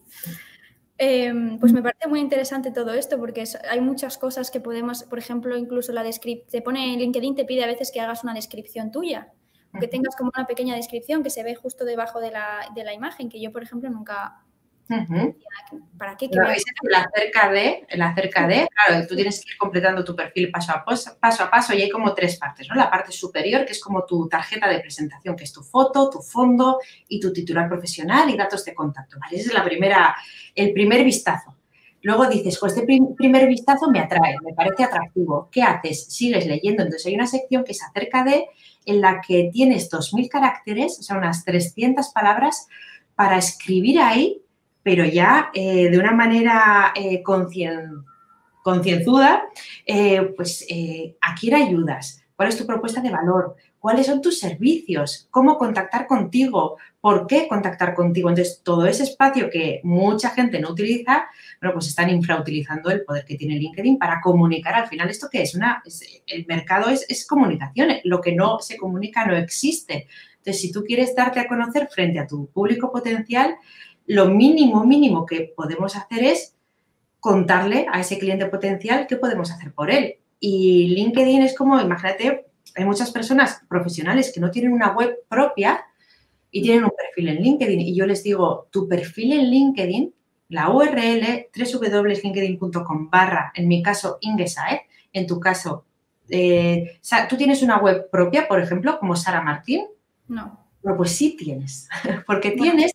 [0.98, 5.18] Em, pues me parece muy interesante todo esto porque hay muchas cosas que podemos, por
[5.18, 8.90] ejemplo, incluso la descripción, te pone LinkedIn, te pide a veces que hagas una descripción
[8.92, 9.32] tuya,
[9.80, 12.92] que tengas como una pequeña descripción que se ve justo debajo de la, de la
[12.92, 14.44] imagen, que yo, por ejemplo, nunca,
[15.98, 16.28] ¿Para qué?
[16.28, 20.14] No, es el acerca de, el acerca de, claro, tú tienes que ir completando tu
[20.14, 22.74] perfil paso a paso, paso a paso y hay como tres partes, ¿no?
[22.74, 26.20] La parte superior, que es como tu tarjeta de presentación, que es tu foto, tu
[26.20, 29.36] fondo y tu titular profesional y datos de contacto, ¿vale?
[29.36, 30.14] Ese es la primera,
[30.54, 31.56] el primer vistazo.
[32.02, 32.84] Luego dices, pues este
[33.16, 35.48] primer vistazo me atrae, me parece atractivo.
[35.52, 36.06] ¿Qué haces?
[36.06, 36.82] Sigues leyendo.
[36.82, 38.46] Entonces hay una sección que es acerca de,
[38.84, 42.66] en la que tienes 2.000 caracteres, o sea, unas 300 palabras
[43.14, 44.41] para escribir ahí
[44.82, 47.22] pero ya eh, de una manera eh,
[48.62, 49.44] concienzuda,
[49.86, 50.66] eh, pues
[51.20, 56.06] a quién ayudas, cuál es tu propuesta de valor, cuáles son tus servicios, cómo contactar
[56.06, 58.28] contigo, por qué contactar contigo.
[58.28, 61.26] Entonces, todo ese espacio que mucha gente no utiliza,
[61.60, 64.74] bueno, pues están infrautilizando el poder que tiene LinkedIn para comunicar.
[64.74, 65.56] Al final, ¿esto qué es?
[65.56, 65.82] Una,
[66.26, 70.06] el mercado es comunicación, lo que no se comunica no existe.
[70.42, 73.56] Entonces, si tú quieres darte a conocer frente a tu público potencial,
[74.06, 76.56] lo mínimo, mínimo que podemos hacer es
[77.20, 80.16] contarle a ese cliente potencial qué podemos hacer por él.
[80.40, 85.84] Y LinkedIn es como, imagínate, hay muchas personas profesionales que no tienen una web propia
[86.50, 87.80] y tienen un perfil en LinkedIn.
[87.80, 90.14] Y yo les digo, tu perfil en LinkedIn,
[90.48, 95.84] la URL www.linkedin.com barra, en mi caso, Ingesae, en tu caso,
[96.28, 99.86] eh, ¿tú tienes una web propia, por ejemplo, como Sara Martín?
[100.28, 100.58] No.
[100.82, 101.88] Bueno, pues sí tienes,
[102.26, 102.92] porque tienes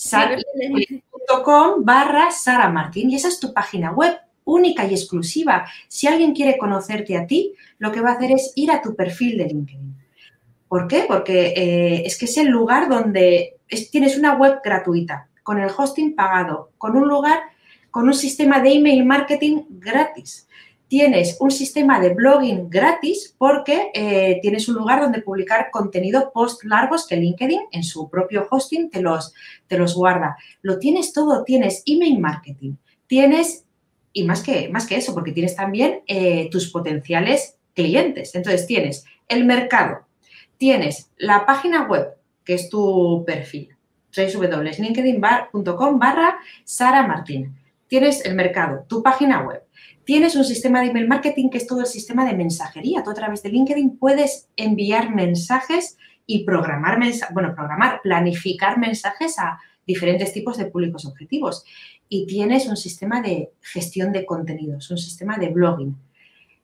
[0.00, 5.66] sara.com barra Sara Martín y esa es tu página web única y exclusiva.
[5.88, 8.96] Si alguien quiere conocerte a ti, lo que va a hacer es ir a tu
[8.96, 9.94] perfil de LinkedIn.
[10.68, 11.04] ¿Por qué?
[11.06, 13.58] Porque eh, es que es el lugar donde
[13.92, 17.40] tienes una web gratuita, con el hosting pagado, con un lugar,
[17.90, 20.48] con un sistema de email marketing gratis
[20.90, 26.64] tienes un sistema de blogging gratis porque eh, tienes un lugar donde publicar contenido post
[26.64, 29.32] largos que LinkedIn en su propio hosting te los,
[29.68, 30.36] te los guarda.
[30.62, 32.74] Lo tienes todo, tienes email marketing,
[33.06, 33.64] tienes,
[34.12, 38.34] y más que, más que eso, porque tienes también eh, tus potenciales clientes.
[38.34, 40.08] Entonces tienes el mercado,
[40.58, 43.76] tienes la página web, que es tu perfil,
[44.16, 47.54] www.linkedin.com barra Sara Martín.
[47.86, 49.62] Tienes el mercado, tu página web,
[50.10, 53.04] Tienes un sistema de email marketing que es todo el sistema de mensajería.
[53.04, 56.98] Tú a través de LinkedIn puedes enviar mensajes y programar,
[57.32, 61.64] bueno, programar, planificar mensajes a diferentes tipos de públicos objetivos.
[62.08, 65.96] Y tienes un sistema de gestión de contenidos, un sistema de blogging.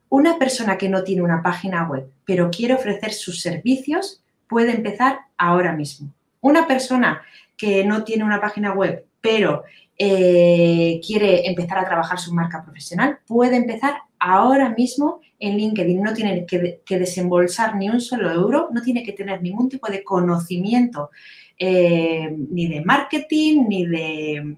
[0.08, 5.20] Una persona que no tiene una página web, pero quiere ofrecer sus servicios, puede empezar
[5.38, 6.12] ahora mismo.
[6.40, 7.22] Una persona
[7.56, 9.62] que no tiene una página web, pero
[9.98, 16.02] eh, quiere empezar a trabajar su marca profesional, puede empezar ahora mismo en LinkedIn.
[16.02, 20.04] No tiene que, desembolsar ni un solo euro, no tiene que tener ningún tipo de
[20.04, 21.10] conocimiento
[21.58, 24.56] eh, ni de marketing, ni de,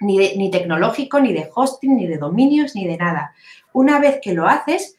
[0.00, 3.32] ni tecnológico, ni de hosting, ni de dominios, ni de nada.
[3.72, 4.98] Una vez que lo haces,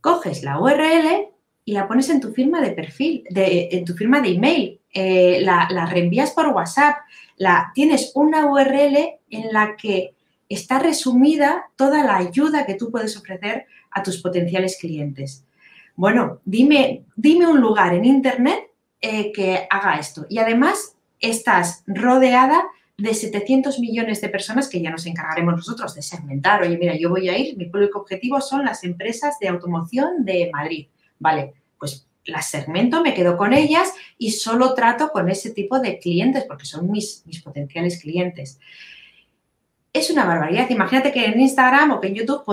[0.00, 1.28] coges la URL
[1.64, 5.40] y la pones en tu firma de perfil, de, en tu firma de email eh,
[5.42, 6.96] la, la, reenvías por WhatsApp,
[7.38, 8.96] la, tienes una URL
[9.30, 10.14] en la que
[10.48, 15.44] está resumida toda la ayuda que tú puedes ofrecer a tus potenciales clientes.
[15.94, 18.70] Bueno, dime, dime un lugar en Internet
[19.00, 20.26] eh, que haga esto.
[20.28, 22.64] Y además estás rodeada
[22.96, 26.62] de 700 millones de personas que ya nos encargaremos nosotros de segmentar.
[26.62, 30.50] Oye, mira, yo voy a ir, mi público objetivo son las empresas de automoción de
[30.52, 30.88] Madrid.
[31.20, 35.98] Vale, pues las segmento, me quedo con ellas y solo trato con ese tipo de
[35.98, 38.60] clientes porque son mis, mis potenciales clientes.
[39.92, 40.68] Es una barbaridad.
[40.68, 42.44] Imagínate que en Instagram o que en YouTube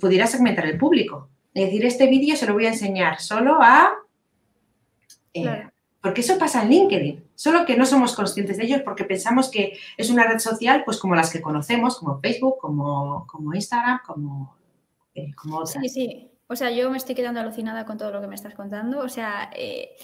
[0.00, 1.28] pudiera segmentar el público.
[1.54, 3.92] Es decir, este vídeo se lo voy a enseñar solo a...
[5.32, 5.68] Eh,
[6.00, 9.78] porque eso pasa en LinkedIn, solo que no somos conscientes de ellos porque pensamos que
[9.96, 14.56] es una red social pues como las que conocemos, como Facebook, como, como Instagram, como,
[15.14, 15.80] eh, como otras.
[15.80, 16.31] Sí, sí.
[16.52, 19.00] O sea, yo me estoy quedando alucinada con todo lo que me estás contando.
[19.00, 19.96] O sea, eh,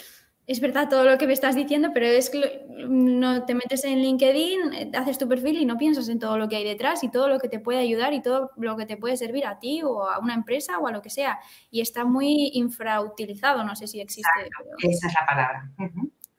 [0.46, 4.00] es verdad todo lo que me estás diciendo, pero es que no te metes en
[4.00, 7.28] LinkedIn, haces tu perfil y no piensas en todo lo que hay detrás y todo
[7.28, 10.08] lo que te puede ayudar y todo lo que te puede servir a ti o
[10.08, 11.38] a una empresa o a lo que sea.
[11.70, 14.30] Y está muy infrautilizado, no sé si existe.
[14.78, 15.70] Esa es la palabra.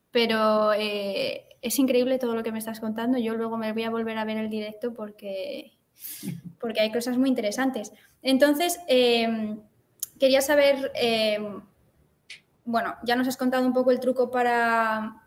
[0.09, 3.19] Pero eh, es increíble todo lo que me estás contando.
[3.19, 5.77] Yo luego me voy a volver a ver el directo porque,
[6.59, 7.93] porque hay cosas muy interesantes.
[8.23, 9.59] Entonces, em,
[10.19, 11.61] quería saber em,
[12.69, 15.23] bueno, ya nos has contado un poco el truco para,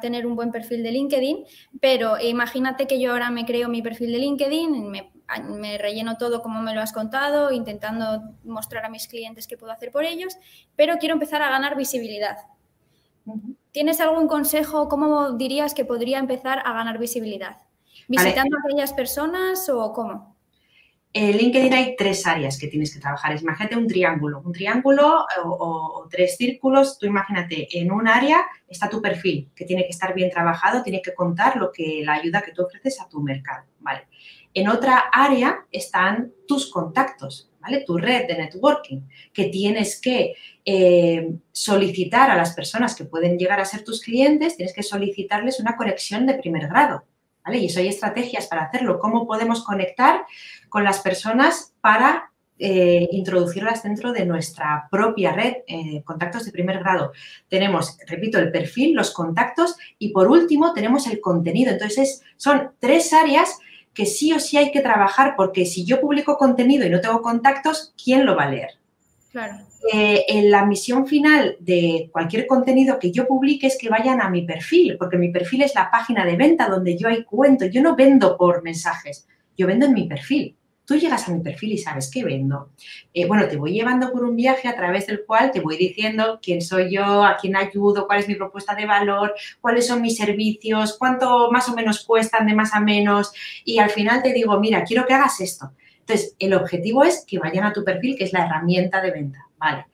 [0.00, 1.44] tener un buen perfil de LinkedIn,
[1.80, 6.60] pero imagínate que yo ahora me creo mi perfil de LinkedIn, me, relleno todo como
[6.62, 10.36] me lo has contado, intentando mostrar a mis clientes qué puedo hacer por ellos,
[10.74, 12.38] pero quiero empezar a ganar visibilidad.
[13.70, 14.88] ¿Tienes algún consejo?
[14.88, 17.58] ¿Cómo dirías que podría empezar a ganar visibilidad?
[18.08, 20.34] ¿Visitando a aquellas personas o cómo?
[21.12, 23.36] En LinkedIn hay tres áreas que tienes que trabajar.
[23.40, 26.98] Imagínate un triángulo, un triángulo o, tres círculos.
[26.98, 31.02] Tú imagínate, en un área está tu perfil, que tiene que estar bien trabajado, tiene
[31.02, 34.06] que contar lo que la ayuda que tú ofreces a tu mercado, ¿vale?
[34.54, 37.82] En otra área están tus contactos, ¿vale?
[37.84, 39.00] Tu red de networking,
[39.32, 44.56] que tienes que eh, solicitar a las personas que pueden llegar a ser tus clientes,
[44.56, 47.04] tienes que solicitarles una conexión de primer grado,
[47.44, 47.58] ¿vale?
[47.58, 49.00] Y eso hay estrategias para hacerlo.
[49.00, 50.24] ¿Cómo podemos conectar
[50.70, 52.30] con las personas para
[52.62, 57.12] eh, introducirlas dentro de nuestra propia red, eh, contactos de primer grado.
[57.48, 61.70] Tenemos, repito, el perfil, los contactos y por último tenemos el contenido.
[61.70, 63.58] Entonces, son tres áreas
[63.94, 67.22] que sí o sí hay que trabajar porque si yo publico contenido y no tengo
[67.22, 68.70] contactos, ¿quién lo va a leer?
[69.32, 69.56] Claro.
[69.90, 74.28] Eh, en la misión final de cualquier contenido que yo publique es que vayan a
[74.28, 77.64] mi perfil, porque mi perfil es la página de venta donde yo ahí cuento.
[77.64, 80.56] Yo no vendo por mensajes, yo vendo en mi perfil.
[80.90, 82.70] Tú llegas a mi perfil y sabes qué vendo.
[83.14, 86.40] Eh, bueno, te voy llevando por un viaje a través del cual te voy diciendo
[86.42, 90.16] quién soy yo, a quién ayudo, cuál es mi propuesta de valor, cuáles son mis
[90.16, 93.32] servicios, cuánto más o menos cuestan de más a menos.
[93.64, 95.70] Y al final te digo, mira, quiero que hagas esto.
[96.00, 99.46] Entonces, el objetivo es que vayan a tu perfil, que es la herramienta de venta,
[99.58, 99.86] ¿vale?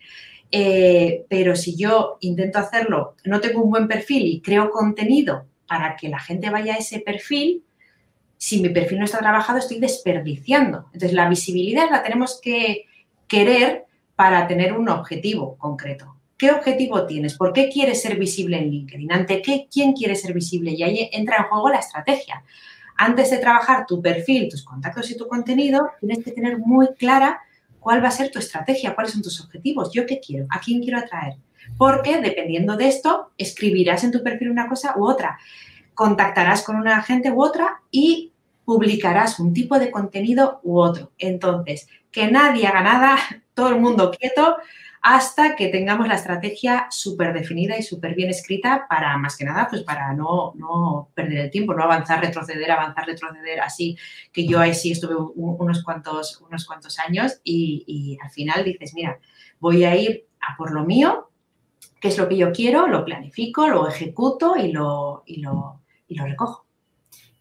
[0.50, 5.94] Eh, pero si yo intento hacerlo, no tengo un buen perfil y creo contenido para
[5.94, 7.64] que la gente vaya a ese perfil,
[8.36, 10.86] si mi perfil no está trabajado, estoy desperdiciando.
[10.92, 12.86] Entonces, la visibilidad la tenemos que
[13.26, 16.16] querer para tener un objetivo concreto.
[16.38, 17.34] ¿Qué objetivo tienes?
[17.34, 19.10] ¿Por qué quieres ser visible en LinkedIn?
[19.10, 19.68] ¿Ante qué?
[19.72, 20.72] ¿Quién quiere ser visible?
[20.72, 22.42] Y ahí entra en juego la estrategia.
[22.98, 27.40] Antes de trabajar tu perfil, tus contactos y tu contenido, tienes que tener muy clara
[27.80, 30.82] cuál va a ser tu estrategia, cuáles son tus objetivos, yo qué quiero, a quién
[30.82, 31.36] quiero atraer.
[31.78, 35.38] Porque dependiendo de esto, escribirás en tu perfil una cosa u otra
[35.96, 38.32] contactarás con una agente u otra y
[38.64, 41.10] publicarás un tipo de contenido u otro.
[41.18, 43.18] Entonces, que nadie haga nada,
[43.54, 44.58] todo el mundo quieto,
[45.00, 49.68] hasta que tengamos la estrategia súper definida y súper bien escrita para, más que nada,
[49.70, 53.96] pues para no, no, perder el tiempo, no avanzar, retroceder, avanzar, retroceder, así
[54.32, 59.20] que yo ahí sí estuve unos cuantos, unos cuantos años y, al final dices, mira,
[59.60, 61.30] voy a ir a por lo mío,
[62.00, 66.16] que es lo que yo quiero, lo planifico, lo ejecuto y lo, y lo, y
[66.16, 66.66] lo recojo.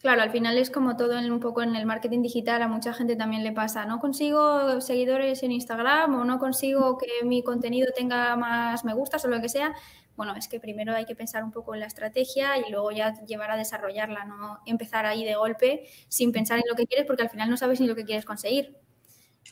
[0.05, 2.93] Claro, al final es como todo en un poco en el marketing digital, a mucha
[2.93, 7.91] gente también le pasa, no consigo seguidores en Instagram o no consigo que mi contenido
[7.95, 9.73] tenga más me gustas o lo que sea.
[10.15, 13.15] Bueno, es que primero hay que pensar un poco en la estrategia y luego ya
[13.25, 17.23] llevar a desarrollarla, no empezar ahí de golpe sin pensar en lo que quieres porque
[17.23, 18.77] al final no sabes ni lo que quieres conseguir.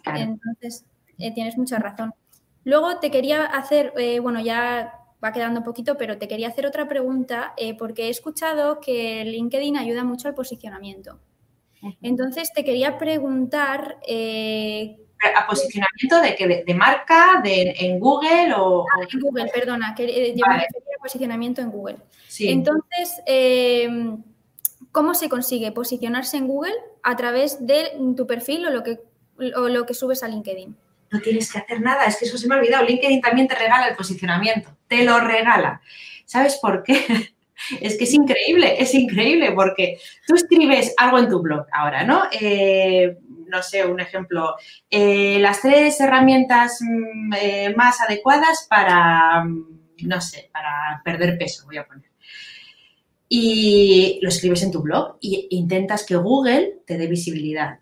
[0.05, 0.85] Entonces,
[1.17, 2.13] eh, tienes mucha razón.
[2.63, 6.65] Luego te quería hacer, eh, bueno, ya va quedando un poquito, pero te quería hacer
[6.65, 11.19] otra pregunta eh, porque he escuchado que LinkedIn ayuda mucho al posicionamiento.
[12.01, 13.97] Entonces te quería preguntar...
[14.07, 14.97] Eh,
[15.35, 16.63] ¿A posicionamiento de qué?
[16.65, 17.39] ¿De, marca?
[17.41, 18.53] De, ¿En Google?
[18.57, 20.43] O, ah, en Google, perdona, que eh, yo
[21.01, 21.97] posicionamiento en Google.
[22.39, 24.17] Entonces, eh,
[24.91, 26.73] ¿cómo se consigue posicionarse en Google?
[27.03, 28.99] A través de tu perfil o lo que,
[29.55, 30.75] o lo que subes a LinkedIn.
[31.13, 32.85] No tienes que hacer nada, es que eso se me ha olvidado.
[32.85, 35.79] LinkedIn también te regala el posicionamiento, te lo regala.
[36.25, 37.05] ¿Sabes por qué?
[37.79, 39.97] Es que es increíble, es increíble porque
[40.27, 42.23] tú escribes algo en tu blog ahora, ¿no?
[42.31, 44.55] Eh, no sé, un ejemplo,
[44.89, 51.63] eh, las tres herramientas mm, eh, más adecuadas para, mm, no sé, para perder peso,
[51.65, 52.09] voy a poner.
[53.29, 57.79] Y lo escribes en tu blog e intentas que Google te dé visibilidad.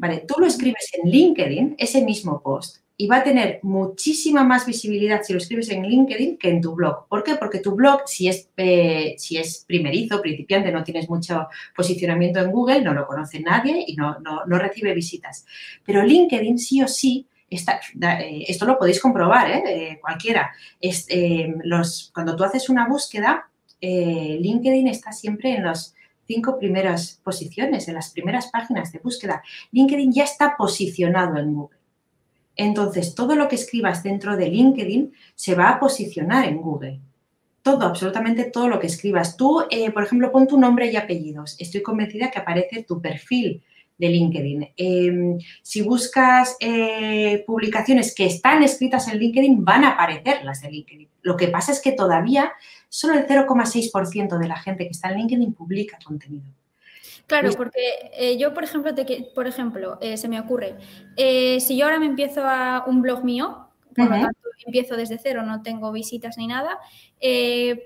[0.00, 4.64] Vale, tú lo escribes en LinkedIn, ese mismo post, y va a tener muchísima más
[4.64, 7.06] visibilidad si lo escribes en LinkedIn que en tu blog.
[7.06, 7.34] ¿Por qué?
[7.34, 12.50] Porque tu blog, si es, eh, si es primerizo, principiante, no tienes mucho posicionamiento en
[12.50, 15.44] Google, no lo conoce nadie y no, recibe visitas.
[15.84, 17.80] Pero LinkedIn sí o sí Está,
[18.20, 19.98] eh, esto lo podéis comprobar, ¿eh?
[20.00, 20.52] cualquiera.
[20.80, 21.08] Es,
[21.64, 25.96] los, cuando tú haces una búsqueda, LinkedIn está siempre en las
[26.30, 29.42] cinco primeras posiciones, en las primeras páginas de búsqueda.
[29.72, 31.78] LinkedIn ya está posicionado en Google.
[32.54, 37.00] Entonces, todo lo que escribas dentro de LinkedIn se va a posicionar en Google.
[37.62, 39.36] Todo, absolutamente todo lo que escribas.
[39.36, 41.56] Tú, eh, por ejemplo, pon tu nombre y apellidos.
[41.58, 43.60] Estoy convencida que aparece tu perfil
[43.98, 44.68] de LinkedIn.
[44.76, 50.70] Em, si buscas eh, publicaciones que están escritas en LinkedIn, van a aparecer las de
[50.70, 51.08] LinkedIn.
[51.22, 52.52] Lo que pasa es que todavía
[52.90, 56.44] solo el 0,6% de la gente que está en LinkedIn publica contenido.
[57.26, 60.74] Claro, porque eh, yo, por ejemplo, te, por ejemplo eh, se me ocurre,
[61.16, 65.16] eh, si yo ahora me empiezo a un blog mío, por lo tanto empiezo desde
[65.16, 66.78] cero, no tengo visitas ni nada,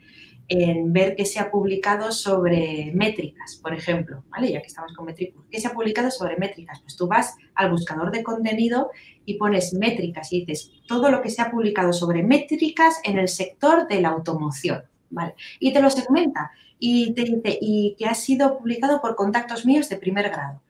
[0.48, 4.52] en ver qué se ha publicado sobre métricas, por ejemplo, ¿vale?
[4.52, 6.80] Ya que estamos con métricas, ¿qué se ha publicado sobre métricas?
[6.80, 8.90] Pues tú vas al buscador de contenido
[9.24, 13.28] y pones métricas y dices todo lo que se ha publicado sobre métricas en el
[13.28, 15.34] sector de la automoción, ¿vale?
[15.60, 19.88] Y te lo segmenta y te dice, y que ha sido publicado por contactos míos
[19.88, 20.60] de primer grado.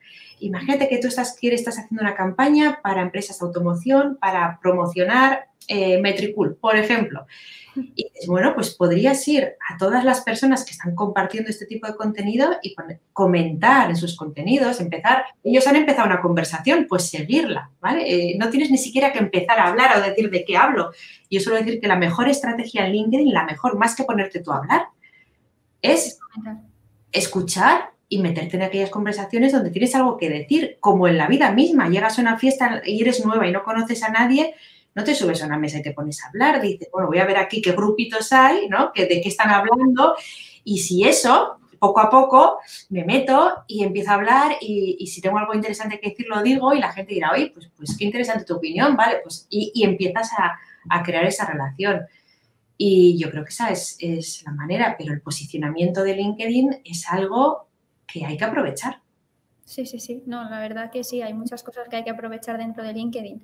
[0.40, 5.48] Imagínate que tú estás, quieres, estás haciendo una campaña para empresas de automoción, para promocionar
[5.68, 7.26] eh, Metricool, por ejemplo.
[7.76, 11.96] Y bueno, pues podrías ir a todas las personas que están compartiendo este tipo de
[11.96, 12.74] contenido y
[13.12, 18.04] comentar en sus contenidos, empezar, ellos han empezado una conversación, pues seguirla, ¿vale?
[18.06, 20.92] Eh, no tienes ni siquiera que empezar a hablar o decir de qué hablo.
[21.28, 24.52] Yo suelo decir que la mejor estrategia en LinkedIn, la mejor, más que ponerte tú
[24.52, 24.86] a hablar,
[25.82, 26.18] es
[27.10, 31.50] escuchar y meterte en aquellas conversaciones donde tienes algo que decir, como en la vida
[31.50, 31.88] misma.
[31.88, 34.54] Llegas a una fiesta y eres nueva y no conoces a nadie,
[34.94, 37.26] no te subes a una mesa y te pones a hablar, dices, bueno, voy a
[37.26, 38.92] ver aquí qué grupitos hay, ¿no?
[38.94, 40.16] ¿De qué están hablando?
[40.62, 45.38] Y si eso, poco a poco, me meto y empiezo a hablar y, si tengo
[45.38, 48.44] algo interesante que decir, lo digo y la gente dirá, oye, pues, pues qué interesante
[48.44, 49.18] tu opinión, ¿vale?
[49.22, 52.02] Pues, y, empiezas a, crear esa relación.
[52.76, 57.08] Y yo creo que esa es, es la manera, pero el posicionamiento de LinkedIn es
[57.08, 57.68] algo
[58.06, 59.03] que hay que aprovechar.
[59.64, 60.22] Sí, sí, sí.
[60.26, 63.42] No, la verdad que sí, hay muchas cosas que hay que aprovechar dentro de LinkedIn.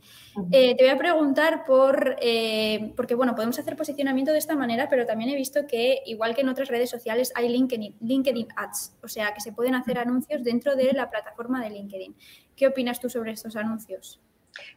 [0.52, 4.88] Eh, te voy a preguntar por, eh, porque bueno, podemos hacer posicionamiento de esta manera,
[4.90, 8.96] pero también he visto que, igual que en otras redes sociales, hay LinkedIn, LinkedIn Ads,
[9.02, 12.14] o sea, que se pueden hacer anuncios dentro de la plataforma de LinkedIn.
[12.54, 14.20] ¿Qué opinas tú sobre estos anuncios?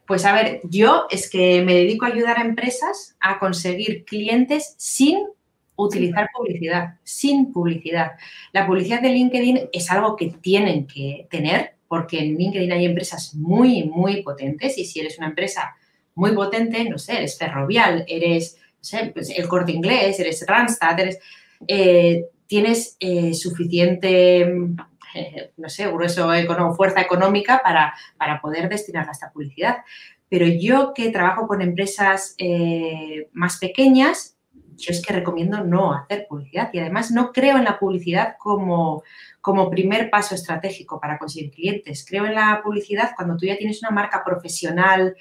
[0.08, 4.76] Pues a ver, yo es que me dedico a ayudar a empresas a conseguir clientes
[4.78, 5.26] sin
[5.76, 8.12] utilizar publicidad, sin publicidad.
[8.52, 13.36] La publicidad de LinkedIn es algo que tienen que tener porque en LinkedIn hay empresas
[13.36, 15.76] muy, muy potentes y si eres una empresa
[16.16, 18.58] muy potente, no sé, eres ferrovial, eres
[19.14, 21.20] pues el corte inglés, eres Randstad, eres,
[21.68, 24.42] eh, tienes eh, suficiente,
[25.16, 26.30] eh, no sé, grueso,
[26.76, 29.78] fuerza económica para, para poder destinarla a esta publicidad.
[30.30, 32.36] Pero yo que trabajo con empresas
[33.34, 34.33] más pequeñas,
[34.76, 39.04] yo es que recomiendo no hacer publicidad y además no creo en la publicidad como,
[39.42, 42.06] como primer paso estratégico para conseguir clientes.
[42.08, 45.16] Creo en la publicidad cuando tú ya tienes una marca profesional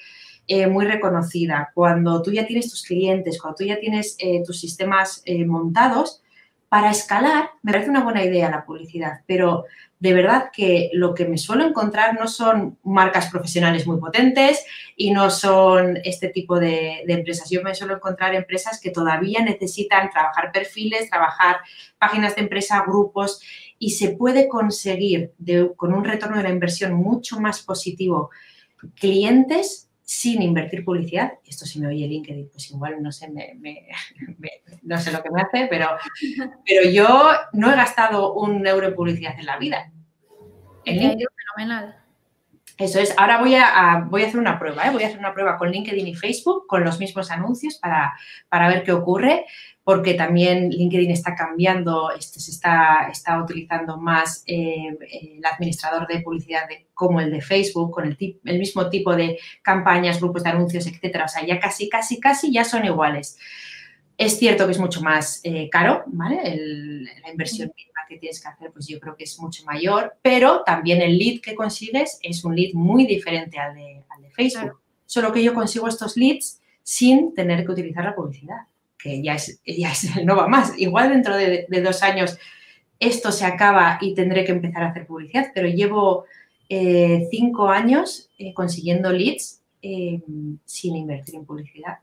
[0.49, 4.59] eh, muy reconocida, cuando tú ya tienes tus clientes, cuando tú ya tienes eh, tus
[4.59, 6.23] sistemas eh, montados.
[6.69, 9.67] Para escalar me parece una buena idea la publicidad, pero
[10.03, 15.13] de verdad que lo que me suelo encontrar no son marcas profesionales muy potentes y
[15.13, 17.49] no son este tipo de, empresas.
[17.49, 21.59] Yo me suelo encontrar empresas que todavía necesitan trabajar perfiles, trabajar
[22.01, 23.43] páginas de empresa, grupos
[23.79, 25.35] y se puede conseguir
[25.77, 28.31] con un retorno de la inversión mucho más positivo
[28.97, 31.33] clientes sin invertir publicidad.
[31.45, 33.31] Esto si me oye LinkedIn, pues igual no sé,
[34.83, 35.89] no sé lo que me hace, pero,
[36.67, 39.93] pero yo no he gastado un euro en publicidad en la vida.
[40.85, 41.27] En LinkedIn.
[41.57, 42.02] Fenomenal.
[42.79, 43.15] Eso es.
[43.19, 44.87] Ahora voy a, voy a hacer una prueba.
[44.87, 44.91] ¿eh?
[44.91, 48.13] Voy a hacer una prueba con LinkedIn y Facebook con los mismos anuncios para,
[48.49, 49.45] para ver qué ocurre
[49.85, 56.21] porque también LinkedIn está cambiando, este, se está, está utilizando más eh, el administrador de
[56.21, 60.87] publicidad como el de Facebook, con el, el, mismo tipo de campañas, grupos de anuncios,
[60.87, 61.25] etcétera.
[61.25, 63.39] O sea, ya casi, casi, casi ya son iguales.
[64.17, 67.11] Es cierto que es mucho más eh, caro, ¿vale?
[67.25, 67.73] la inversión
[68.13, 71.41] que tienes que hacer, pues yo creo que es mucho mayor, pero también el lead
[71.41, 74.81] que consigues es un lead muy diferente al de, al de Facebook.
[75.07, 78.67] Solo que yo consigo estos leads sin tener que utilizar la publicidad
[79.03, 79.93] que ya es, ya
[80.25, 80.79] no va más.
[80.79, 82.39] Igual dentro de, dos años
[82.99, 86.25] esto se acaba y tendré que empezar a hacer publicidad, pero llevo
[86.69, 90.23] eh, cinco años eh, consiguiendo leads eh,
[90.65, 91.99] sin invertir en publicidad.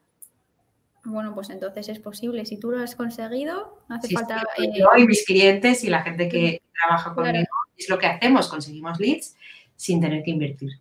[1.10, 2.45] Bueno, pues entonces es posible.
[2.45, 4.43] Si tú lo has conseguido, no hace falta.
[4.57, 8.99] yo y mis clientes y la gente que trabaja conmigo es lo que hacemos, conseguimos
[8.99, 9.36] leads
[9.76, 10.72] sin tener que invertir.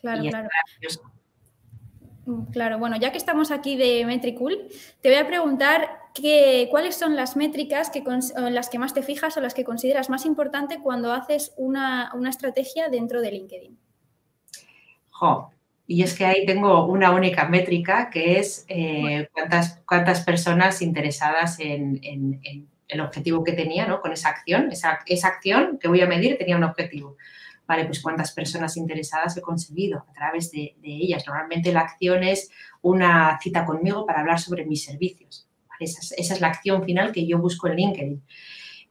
[0.00, 0.48] Claro, claro.
[2.26, 4.68] Mm, claro, bueno, ya que estamos aquí de Metricool,
[5.00, 5.98] te voy a preguntar
[6.70, 8.02] cuáles son las métricas que,
[8.50, 12.88] las que más te fijas o las que consideras más importante cuando haces una, estrategia
[12.88, 13.78] dentro de LinkedIn.
[15.10, 15.50] Jo,
[15.86, 21.60] y es que ahí tengo una única métrica que es eh, cuántas, cuántas personas interesadas
[21.60, 22.00] en,
[22.86, 24.00] el objetivo que tenía ¿no?
[24.00, 24.70] con esa acción.
[24.70, 27.16] Esa, esa acción que voy a medir tenía un objetivo.
[27.66, 31.24] Vale, pues cuántas personas interesadas he conseguido a través de, ellas.
[31.26, 32.50] Normalmente la acción es
[32.82, 35.48] una cita conmigo para hablar sobre mis servicios.
[35.80, 38.22] Esa, es, la acción final que yo busco en LinkedIn.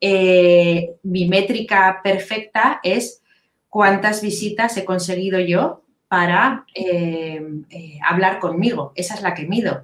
[0.02, 3.24] Eh, mi métrica perfecta es
[3.70, 5.83] cuántas visitas he conseguido yo
[6.14, 7.42] para eh,
[7.72, 8.92] eh, hablar conmigo.
[8.94, 9.84] Esa es la que mido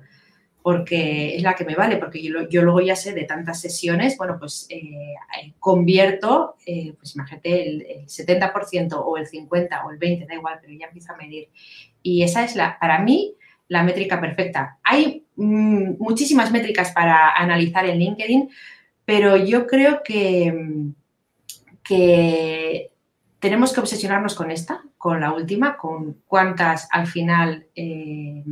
[0.62, 4.38] porque es la que me vale, porque yo, luego ya sé de tantas sesiones, bueno,
[4.38, 5.16] pues eh,
[5.58, 6.56] convierto,
[7.00, 11.14] pues imagínate, el, 70% o el 50% o el 20%, da igual, pero ya empiezo
[11.14, 11.50] a medir.
[12.04, 13.34] Y esa es, la, para mí,
[13.68, 14.78] la métrica perfecta.
[14.84, 18.52] Hay mm, muchísimas métricas para analizar en LinkedIn,
[19.04, 20.54] pero yo creo que,
[21.82, 22.92] que
[23.40, 27.68] tenemos que obsesionarnos con esta, con la última, con cuántas al final...
[27.76, 28.44] Eh,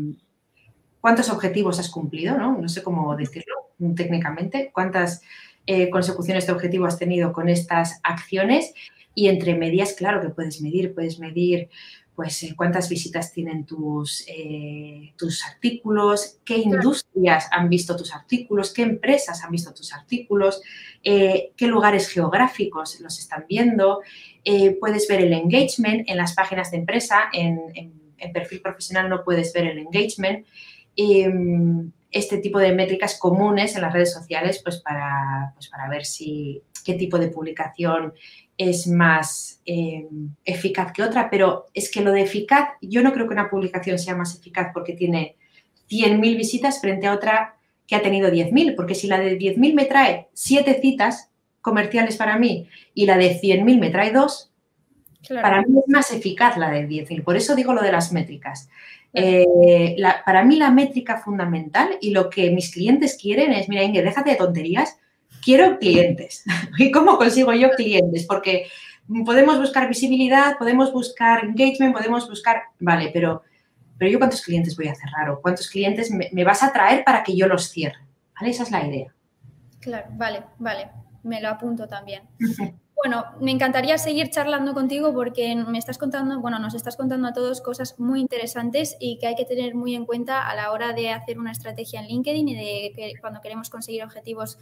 [0.99, 2.57] cuántos objetivos has cumplido, ¿no?
[2.57, 3.55] No sé cómo decirlo
[3.95, 5.21] técnicamente, cuántas
[5.65, 8.73] eh, consecuciones de objetivo has tenido con estas acciones
[9.13, 11.69] y entre medias, claro que puedes medir, puedes medir
[12.17, 18.73] pues eh, cuántas visitas tienen tus, eh, tus artículos, qué industrias han visto tus artículos,
[18.73, 20.61] qué empresas han visto tus artículos,
[21.03, 24.01] qué lugares geográficos los están viendo.
[24.79, 27.61] puedes ver el engagement en las páginas de empresa, en,
[28.17, 30.45] en perfil profesional no puedes ver el engagement.
[32.11, 36.61] Este tipo de métricas comunes en las redes sociales pues para, pues para ver si
[36.85, 38.13] qué tipo de publicación
[38.57, 43.27] es más em, eficaz que otra, pero es que lo de eficaz, yo no creo
[43.27, 45.35] que una publicación sea más eficaz porque tiene
[45.89, 47.55] 100.000 visitas frente a otra
[47.85, 51.29] que ha tenido 10.000, porque si la de 10.000 me trae 7 citas
[51.61, 54.51] comerciales para mí y la de 100.000 me trae 2,
[55.41, 57.23] para mí es más eficaz la de 10.000.
[57.23, 58.69] Por eso digo lo de las métricas.
[59.13, 59.95] Eh,
[60.25, 64.31] para mí la métrica fundamental y lo que mis clientes quieren es, mira Inge, déjate
[64.31, 64.97] de tonterías,
[65.43, 66.43] quiero clientes.
[66.77, 68.25] ¿Y cómo consigo yo clientes?
[68.25, 68.67] Porque
[69.25, 73.43] podemos buscar visibilidad, podemos buscar engagement, podemos buscar, vale, pero
[73.97, 77.03] pero yo cuántos clientes voy a cerrar o cuántos clientes me, me vas a traer
[77.03, 77.99] para que yo los cierre.
[78.39, 78.51] ¿Vale?
[78.51, 79.13] Esa es la idea.
[79.79, 80.89] Claro, vale, vale.
[81.23, 82.23] Me lo apunto también.
[82.97, 87.33] Bueno, me encantaría seguir charlando contigo porque me estás contando, bueno, nos estás contando a
[87.33, 90.93] todos cosas muy interesantes y que hay que tener muy en cuenta a la hora
[90.93, 94.57] de hacer una estrategia en LinkedIn y de que cuando queremos conseguir objetivos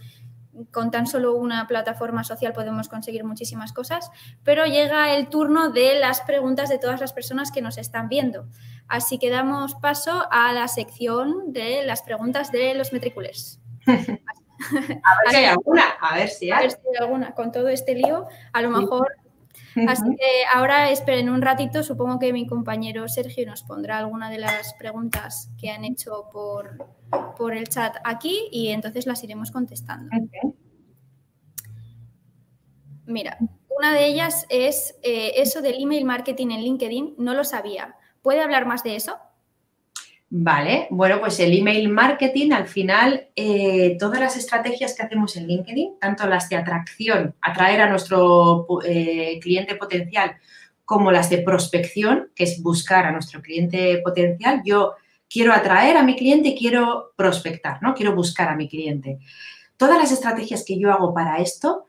[0.71, 4.11] con tan solo una plataforma social podemos conseguir muchísimas cosas,
[4.43, 8.47] pero llega el turno de las preguntas de todas las personas que nos están viendo.
[8.87, 13.61] Así que damos paso a la sección de las preguntas de los metriculers.
[14.71, 16.69] A ver si hay alguna, a ver si hay.
[16.99, 17.33] alguna.
[17.33, 19.07] Con todo este lío, a lo mejor.
[19.87, 24.37] Así que ahora esperen un ratito, supongo que mi compañero Sergio nos pondrá alguna de
[24.37, 26.77] las preguntas que han hecho por,
[27.37, 30.09] por el chat aquí y entonces las iremos contestando.
[33.05, 33.37] Mira,
[33.77, 37.95] una de ellas es eh, eso del email marketing en LinkedIn, no lo sabía.
[38.21, 39.17] ¿Puede hablar más de eso?
[40.29, 45.47] Vale, bueno, pues el email marketing, al final, eh, todas las estrategias que hacemos en
[45.47, 50.35] LinkedIn, tanto las de atracción, atraer a nuestro eh, cliente potencial,
[50.83, 54.95] como las de prospección, que es buscar a nuestro cliente potencial, yo
[55.29, 57.93] quiero atraer a mi cliente quiero prospectar, ¿no?
[57.93, 59.19] Quiero buscar a mi cliente.
[59.77, 61.85] Todas las estrategias que yo hago para esto,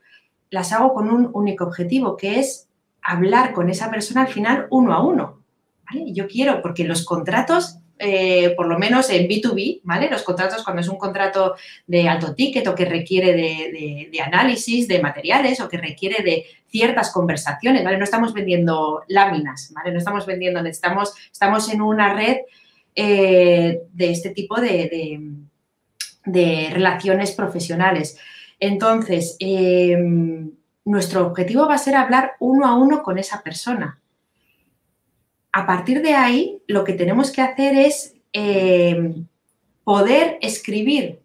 [0.49, 2.69] las hago con un único objetivo, que es
[3.01, 5.43] hablar con esa persona al final uno a uno.
[6.07, 10.09] Yo quiero, porque los contratos eh, por lo menos en B2B, ¿vale?
[10.09, 11.55] Los contratos cuando es un contrato
[11.87, 17.11] de alto ticket o que requiere de, análisis de materiales o que requiere de ciertas
[17.11, 17.97] conversaciones, ¿vale?
[17.97, 19.91] No estamos vendiendo láminas, ¿vale?
[19.91, 22.37] No estamos vendiendo, estamos, estamos en una red
[22.95, 25.19] eh, de este tipo de,
[26.23, 28.17] relaciones profesionales.
[28.59, 30.51] Entonces, em,
[30.85, 33.99] nuestro objetivo va a ser hablar uno a uno con esa persona,
[35.57, 39.15] a partir de ahí, lo que tenemos que hacer es eh,
[39.83, 41.19] poder escribir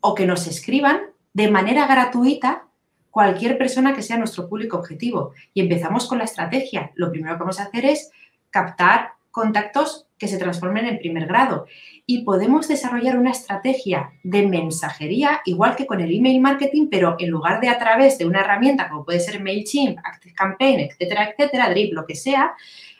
[0.00, 1.00] o que nos escriban
[1.32, 2.68] de manera gratuita
[3.10, 5.32] cualquier persona que sea nuestro público objetivo.
[5.54, 6.92] Y empezamos con la estrategia.
[6.94, 8.12] Lo primero que vamos a hacer es
[8.50, 11.66] captar contactos que se transformen en primer grado.
[12.06, 17.28] Y podemos desarrollar una estrategia de mensajería, igual que con el email marketing, pero en
[17.28, 21.92] lugar de a través de una herramienta como puede ser MailChimp, ActiveCampaign, etcétera, etcétera, Drip,
[21.92, 22.54] lo que sea,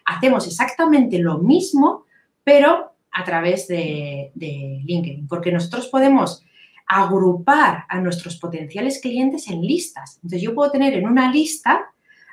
[0.04, 2.04] hacemos exactamente lo mismo,
[2.42, 6.44] pero a través de, LinkedIn, porque nosotros podemos
[6.86, 10.16] agrupar a nuestros potenciales clientes en listas.
[10.16, 11.86] Entonces, yo puedo tener en una lista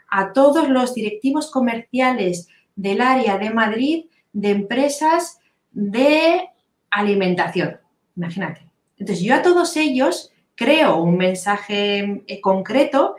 [0.09, 5.39] a todos los directivos comerciales del área de Madrid de empresas
[5.71, 6.49] de
[6.89, 7.77] alimentación.
[8.17, 8.67] Imagínate.
[8.97, 13.15] Entonces, yo a todos ellos creo un mensaje eh, concreto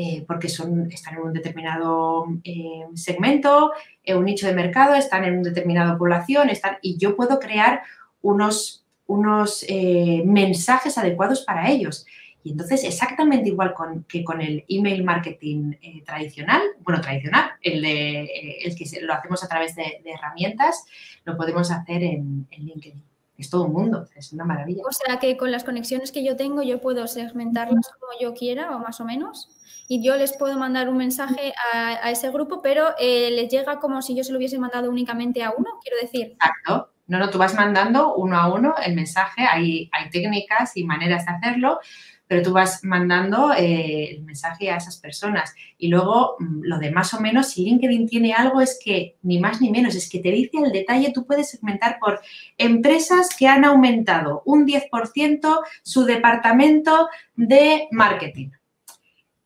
[0.00, 3.72] eh, porque están en un determinado eh, segmento,
[4.04, 7.82] en un nicho de mercado, están en una determinada población, están, y yo puedo crear
[8.22, 12.06] unos, unos eh, mensajes adecuados para ellos.
[12.44, 13.74] Y entonces, exactamente igual
[14.06, 15.72] que con el email marketing
[16.06, 20.84] tradicional, bueno, tradicional, el, de, el que lo hacemos a través de, herramientas,
[21.24, 23.02] lo podemos hacer en LinkedIn
[23.38, 24.82] es todo un mundo, es una maravilla.
[24.86, 28.76] O sea que con las conexiones que yo tengo yo puedo segmentarlas como yo quiera
[28.76, 29.48] o más o menos
[29.86, 34.02] y yo les puedo mandar un mensaje a, ese grupo, pero eh, les llega como
[34.02, 36.32] si yo se lo hubiese mandado únicamente a uno, quiero decir.
[36.32, 36.90] Exacto.
[37.06, 41.24] No, no, tú vas mandando uno a uno el mensaje, hay, hay técnicas y maneras
[41.24, 41.80] de hacerlo,
[42.28, 45.54] pero tú vas mandando eh, el mensaje a esas personas.
[45.78, 49.40] Y luego, mm, lo de más o menos, si LinkedIn tiene algo, es que ni
[49.40, 52.20] más ni menos, es que te dice el detalle, tú puedes segmentar por
[52.58, 58.50] empresas que han aumentado un 10% su departamento de marketing.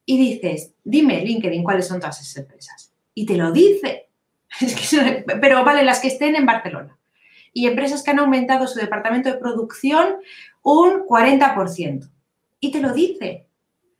[0.04, 2.92] Y dices, dime, LinkedIn, cuáles son todas esas empresas.
[3.14, 4.08] Y te lo dice.
[5.40, 6.98] pero vale, las que estén en Barcelona.
[7.52, 10.16] Y empresas que han aumentado su departamento de producción
[10.62, 12.10] un 40%
[12.62, 13.48] y te lo dice.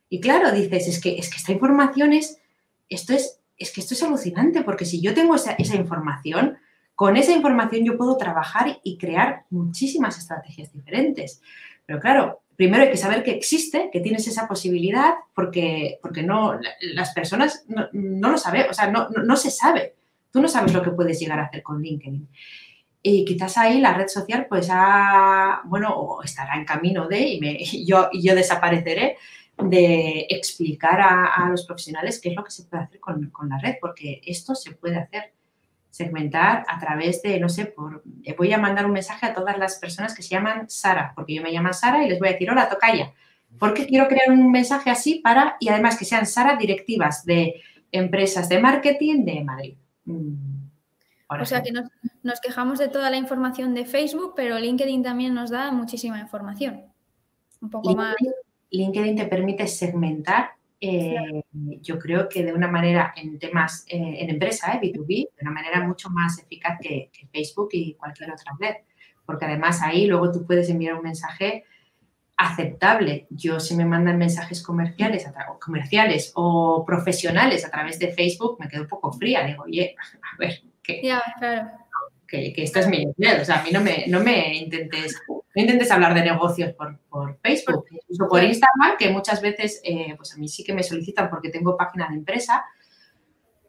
[0.09, 2.39] Y claro, dices, es que, es que esta información es,
[2.87, 6.57] esto es, es que esto es alucinante, porque si yo tengo esa, esa información,
[6.95, 11.41] con esa información yo puedo trabajar y crear muchísimas estrategias diferentes.
[11.85, 16.57] Pero claro, primero hay que saber que existe, que tienes esa posibilidad, porque, porque no,
[16.93, 19.95] las personas no, lo saben, o sea, no, no, se sabe.
[20.31, 22.29] Tú no sabes lo que puedes llegar a hacer con LinkedIn.
[23.05, 28.09] Y quizás ahí la red social pues ha, bueno, estará en camino de, y, yo,
[28.13, 29.17] yo desapareceré,
[29.57, 33.59] de explicar a, los profesionales qué es lo que se puede hacer con, con, la
[33.59, 35.33] red, porque esto se puede hacer,
[35.91, 38.01] segmentar a través de, no sé, por,
[38.35, 41.43] voy a mandar un mensaje a todas las personas que se llaman Sara, porque yo
[41.43, 43.13] me llamo Sara y les voy a decir, hola, tocaya,
[43.59, 48.49] porque quiero crear un mensaje así para, y además que sean Sara directivas de empresas
[48.49, 49.75] de marketing de Madrid.
[50.05, 50.62] Mm,
[51.41, 51.71] o sea, que
[52.23, 56.83] Nos quejamos de toda la información de Facebook, pero LinkedIn también nos da muchísima información.
[57.61, 58.15] Un poco LinkedIn, más.
[58.71, 61.43] LinkedIn te permite segmentar, eh,
[61.81, 65.51] yo creo que de una manera en temas, eh, en empresa, eh, B2B, de una
[65.51, 68.75] manera mucho más eficaz que, que Facebook y cualquier otra red.
[69.25, 71.63] Porque además ahí luego tú puedes enviar un mensaje
[72.37, 73.27] aceptable.
[73.29, 75.25] Yo si me mandan mensajes comerciales,
[75.59, 79.45] comerciales o profesionales a través de Facebook, me quedo un poco fría.
[79.45, 79.95] Digo, oye,
[80.33, 81.01] a ver, que,
[81.39, 81.71] claro.
[82.27, 83.41] que, que esto es mi empleo.
[83.41, 86.97] O sea, a mí no me, no me intentes, no intentes hablar de negocios por,
[87.09, 90.83] por Facebook, incluso por Instagram, que muchas veces, eh, pues a mí sí que me
[90.83, 92.63] solicitan porque tengo página de empresa,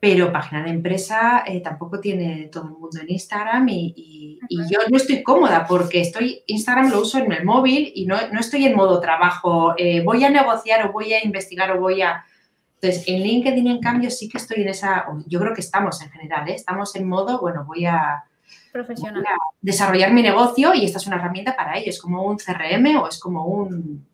[0.00, 4.58] pero página de empresa eh, tampoco tiene todo el mundo en Instagram y, y- y
[4.70, 8.40] yo no estoy cómoda porque estoy, Instagram lo uso en el móvil y no, no
[8.40, 12.22] estoy en modo trabajo, eh, voy a negociar o voy a investigar o voy a...
[12.84, 16.10] Entonces, en LinkedIn, en cambio, sí que estoy en esa, yo creo que estamos en
[16.10, 16.54] general, ¿eh?
[16.54, 18.24] estamos en modo, bueno, voy a,
[18.72, 19.14] Profesional.
[19.14, 22.36] voy a desarrollar mi negocio y esta es una herramienta para ello, es como un
[22.36, 24.06] CRM o es como un...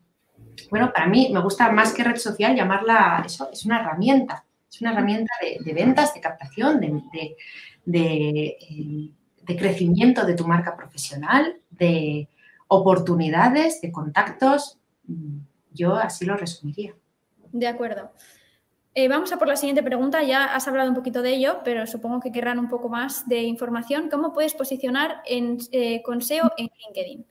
[0.69, 4.79] Bueno, para mí me gusta más que red social llamarla eso, es una herramienta, es
[4.79, 7.35] una herramienta de, de ventas, de captación, de, de-
[7.83, 9.09] de, eh,
[9.41, 12.29] de crecimiento de tu marca profesional, de
[12.69, 14.77] oportunidades, de contactos.
[15.07, 15.39] Mm,
[15.73, 16.93] Yo así lo resumiría.
[17.51, 18.11] De acuerdo.
[18.93, 20.21] Eh, vamos a por la siguiente pregunta.
[20.23, 23.43] Ya has hablado un poquito de ello, pero supongo que querrán un poco más de
[23.43, 24.09] información.
[24.09, 27.25] ¿Cómo puedes posicionar en, eh, con SEO en LinkedIn?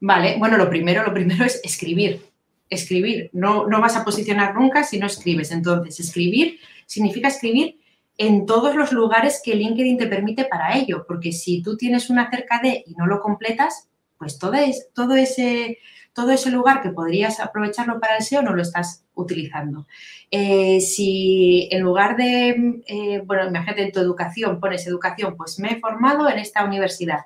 [0.00, 2.22] Vale, bueno, lo primero, lo primero es escribir.
[2.70, 3.30] Escribir.
[3.32, 5.50] No, no vas a posicionar nunca si no escribes.
[5.50, 7.80] Entonces, escribir significa escribir
[8.16, 12.30] en todos los lugares que LinkedIn te permite para ello, porque si tú tienes una
[12.30, 15.78] cerca de y no lo completas, pues todo, es, todo, ese,
[16.12, 19.86] todo ese lugar que podrías aprovecharlo para el SEO no lo estás utilizando.
[20.30, 25.72] Eh, si en lugar de, eh, bueno, imagínate en tu educación, pones educación, pues me
[25.72, 27.20] he formado en esta universidad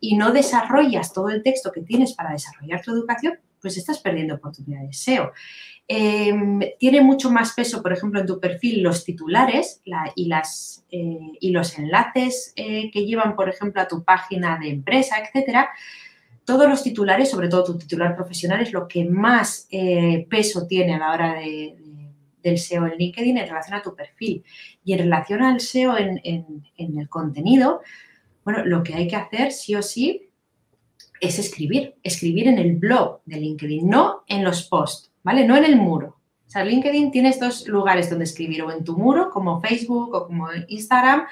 [0.00, 4.34] y no desarrollas todo el texto que tienes para desarrollar tu educación, pues estás perdiendo
[4.34, 5.32] oportunidades SEO.
[5.88, 6.32] Eh,
[6.78, 11.18] tiene mucho más peso, por ejemplo, en tu perfil los titulares la- y, las, eh,
[11.40, 15.68] y los enlaces eh, que llevan, por ejemplo, a tu página de empresa, etcétera.
[16.44, 20.94] Todos los titulares, sobre todo tu titular profesional, es lo que más eh, peso tiene
[20.94, 21.92] a la hora de- de-
[22.42, 24.42] del SEO en LinkedIn en relación a tu perfil.
[24.84, 27.80] Y en relación al SEO en, en- en el contenido,
[28.44, 30.28] bueno, lo que hay que hacer sí o sí
[31.20, 35.46] es escribir, escribir en el blog de LinkedIn, no en los posts, ¿vale?
[35.46, 36.16] No en el muro.
[36.44, 40.26] O sea, LinkedIn tienes dos lugares donde escribir, o en tu muro, como Facebook o
[40.26, 41.22] como Instagram,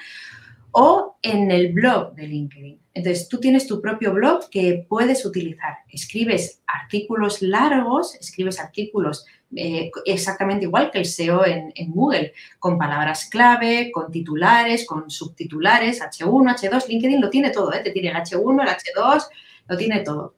[0.71, 2.79] o en el blog de LinkedIn.
[2.93, 5.77] Entonces, tú tienes tu propio blog que puedes utilizar.
[5.89, 12.77] Escribes artículos largos, escribes artículos eh, exactamente igual que el SEO en, en Google, con
[12.77, 16.87] palabras clave, con titulares, con subtitulares, H1, H2.
[16.87, 17.81] LinkedIn lo tiene todo, ¿eh?
[17.83, 19.27] Te tiene el H1, el H2,
[19.67, 20.35] lo tiene todo.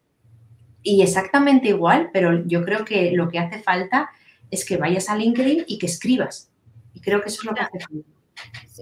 [0.81, 4.09] Y exactamente igual, pero yo creo que lo que hace falta
[4.51, 6.51] es que vayas a LinkedIn y que escribas.
[6.93, 8.07] Y creo que eso es lo que hace falta.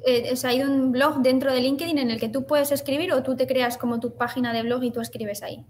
[0.06, 3.36] Eh, hay un blog dentro de LinkedIn en el que tú puedes escribir o tú
[3.36, 5.66] te creas como tu página de blog y tú escribes ahí.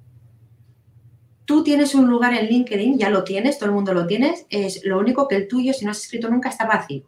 [1.46, 4.86] Tú tienes un lugar en LinkedIn, ya lo tienes, todo el mundo lo tienes, es
[4.86, 7.04] lo único que el tuyo, si no has escrito nunca, está vacío.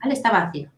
[0.00, 0.14] ¿Vale?
[0.14, 0.70] Está vacío.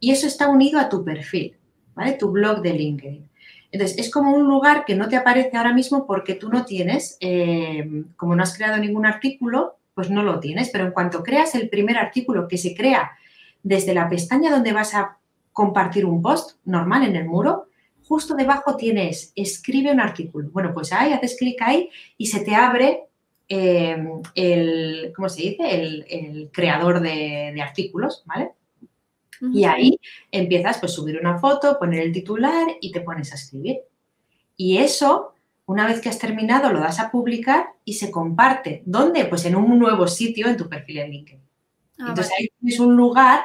[0.00, 1.56] Y eso está unido a tu perfil,
[1.94, 2.14] ¿vale?
[2.14, 3.28] Tu blog de LinkedIn.
[3.70, 7.16] Entonces, es como un lugar que no te aparece ahora mismo porque tú no tienes,
[7.20, 11.54] eh, como no has creado ningún artículo, pues no lo tienes, pero en cuanto creas
[11.54, 13.12] el primer artículo que se crea
[13.62, 15.18] desde la pestaña donde vas a
[15.52, 17.68] compartir un post normal en el muro,
[18.04, 20.50] justo debajo tienes escribe un artículo.
[20.50, 23.04] Bueno, pues ahí haces clic ahí y se te abre
[23.48, 25.74] eh, el, ¿cómo se dice?
[25.74, 28.52] El, el creador de, de artículos, ¿vale?
[29.52, 29.98] Y ahí
[30.30, 33.78] empiezas pues subir una foto, poner el titular y te pones a escribir.
[34.56, 35.34] Y eso,
[35.66, 38.82] una vez que has terminado, lo das a publicar y se comparte.
[38.86, 39.24] ¿Dónde?
[39.24, 41.42] Pues en un nuevo sitio en tu perfil en LinkedIn.
[42.02, 42.42] Ah, Entonces vale.
[42.42, 43.44] ahí tienes un lugar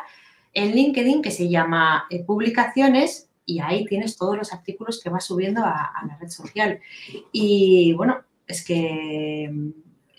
[0.53, 5.25] en LinkedIn que se llama eh, publicaciones y ahí tienes todos los artículos que vas
[5.25, 6.79] subiendo a, a la red social.
[7.31, 9.69] Y bueno, es que, mm,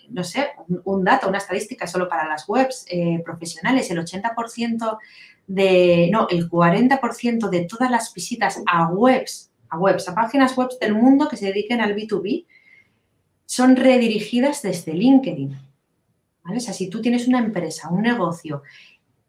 [0.09, 0.49] no sé,
[0.85, 4.97] un, dato, una estadística solo para las webs eh, profesionales, el 80%
[5.47, 10.69] de, no, el 40% de todas las visitas a webs, a webs, a páginas web
[10.79, 12.45] del mundo que se dediquen al B2B,
[13.45, 15.57] son redirigidas desde LinkedIn.
[16.57, 18.63] O sea, si tú tienes una empresa, un negocio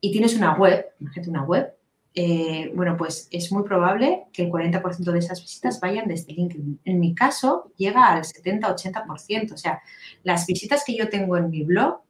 [0.01, 1.75] y tienes una web, imagínate una web,
[2.14, 6.81] eh, bueno, pues es muy probable que el 40% de esas visitas vayan desde LinkedIn.
[6.85, 9.53] En mi caso, llega al 70-80%.
[9.53, 9.81] O sea,
[10.25, 12.01] las visitas que yo tengo en mi blog,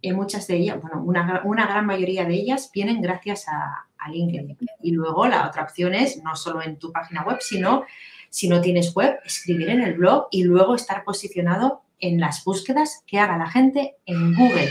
[0.00, 4.10] eh, muchas de ellas, bueno, una, una, gran mayoría de ellas vienen gracias a, a
[4.10, 4.56] LinkedIn.
[4.82, 7.84] Y luego la otra opción es no solo en tu página web, sino
[8.30, 13.02] si no tienes web, escribir en el blog y luego estar posicionado en las búsquedas
[13.06, 14.70] que haga la gente en Google.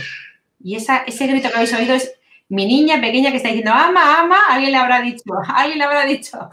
[0.60, 2.14] Y esa, ese grito que habéis oído es
[2.50, 6.06] mi niña pequeña que está diciendo, ama, ama, alguien le habrá dicho, alguien le habrá
[6.06, 6.50] dicho.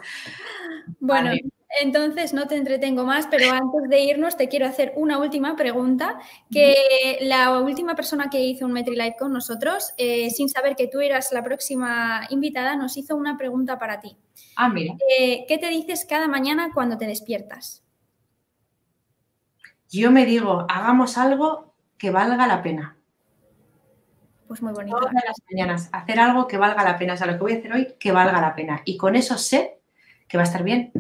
[1.01, 1.33] Bueno,
[1.81, 6.19] entonces no te entretengo más, pero antes de irnos te quiero hacer una última pregunta,
[6.51, 11.01] que la última persona que hizo un MetriLive con nosotros, eh, sin saber que tú
[11.01, 14.17] eras la próxima invitada, nos hizo una pregunta para ti.
[14.57, 14.95] Ah, mira.
[15.19, 17.83] Eh, ¿Qué te dices cada mañana cuando te despiertas?
[19.91, 22.97] Yo me digo, hagamos algo que valga la pena.
[24.47, 24.99] Pues muy bonito.
[24.99, 27.15] Todas las mañanas, hacer algo que valga la pena.
[27.15, 28.81] O sea, lo que voy a hacer hoy, que valga la pena.
[28.85, 29.81] Y con eso sé
[30.27, 30.93] que va a estar bien.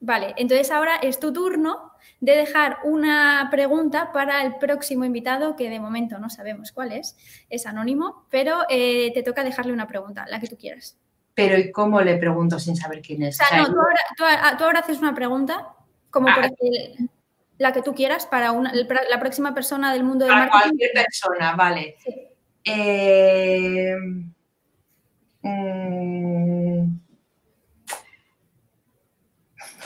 [0.00, 5.68] Vale, entonces ahora es tu turno de dejar una pregunta para el próximo invitado, que
[5.68, 7.16] de momento no sabemos cuál es,
[7.50, 10.96] es anónimo, pero eh, te toca dejarle una pregunta, la que tú quieras.
[11.34, 13.40] Pero ¿y cómo le pregunto sin saber quién es?
[13.40, 15.74] O sea, no, tú ahora, haces una pregunta,
[16.10, 16.50] como por ah.
[17.58, 21.96] La que tú quieras, para la próxima persona del mundo del a Cualquier persona, vale.
[22.64, 23.94] Eh,
[25.42, 26.26] mm,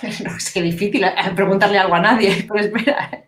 [0.25, 3.25] No, es que difícil eh, preguntarle algo a nadie, pero espera,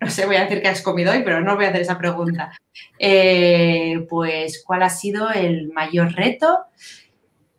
[0.00, 1.98] no sé, voy a decir que has comido hoy, pero no voy a hacer esa
[1.98, 2.52] pregunta.
[2.98, 6.66] Eh, pues, ¿cuál ha sido el mayor reto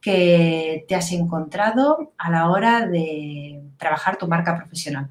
[0.01, 5.09] que te has encontrado a la hora de trabajar tu marca profesional?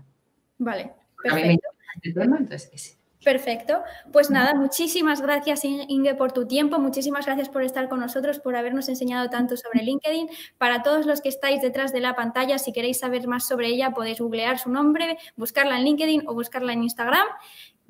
[0.59, 0.93] Vale,
[1.23, 1.68] perfecto.
[1.97, 3.83] este tema, entonces Perfecto.
[4.12, 8.57] Pues nada, muchísimas gracias Inge por tu tiempo, muchísimas gracias por estar con nosotros, por
[8.57, 10.29] habernos enseñado tanto sobre LinkedIn.
[10.59, 13.93] Para todos los que estáis detrás de la pantalla, si queréis saber más sobre ella,
[13.93, 17.27] podéis googlear su nombre, buscarla en LinkedIn o buscarla en Instagram.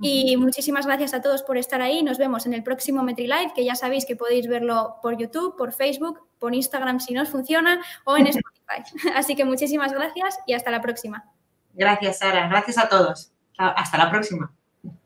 [0.04, 2.02] Y muchísimas gracias a todos por estar ahí.
[2.02, 5.72] Nos vemos en el próximo MetriLive, que ya sabéis que podéis verlo por YouTube, por
[5.72, 9.10] Facebook, por Instagram si no os funciona o en Spotify.
[9.14, 11.32] Así que muchísimas gracias y hasta la próxima.
[11.74, 12.48] Gracias, Sara.
[12.48, 13.32] Gracias a todos.
[13.56, 14.52] Hasta la próxima.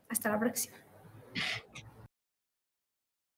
[0.09, 0.77] Hasta la próxima.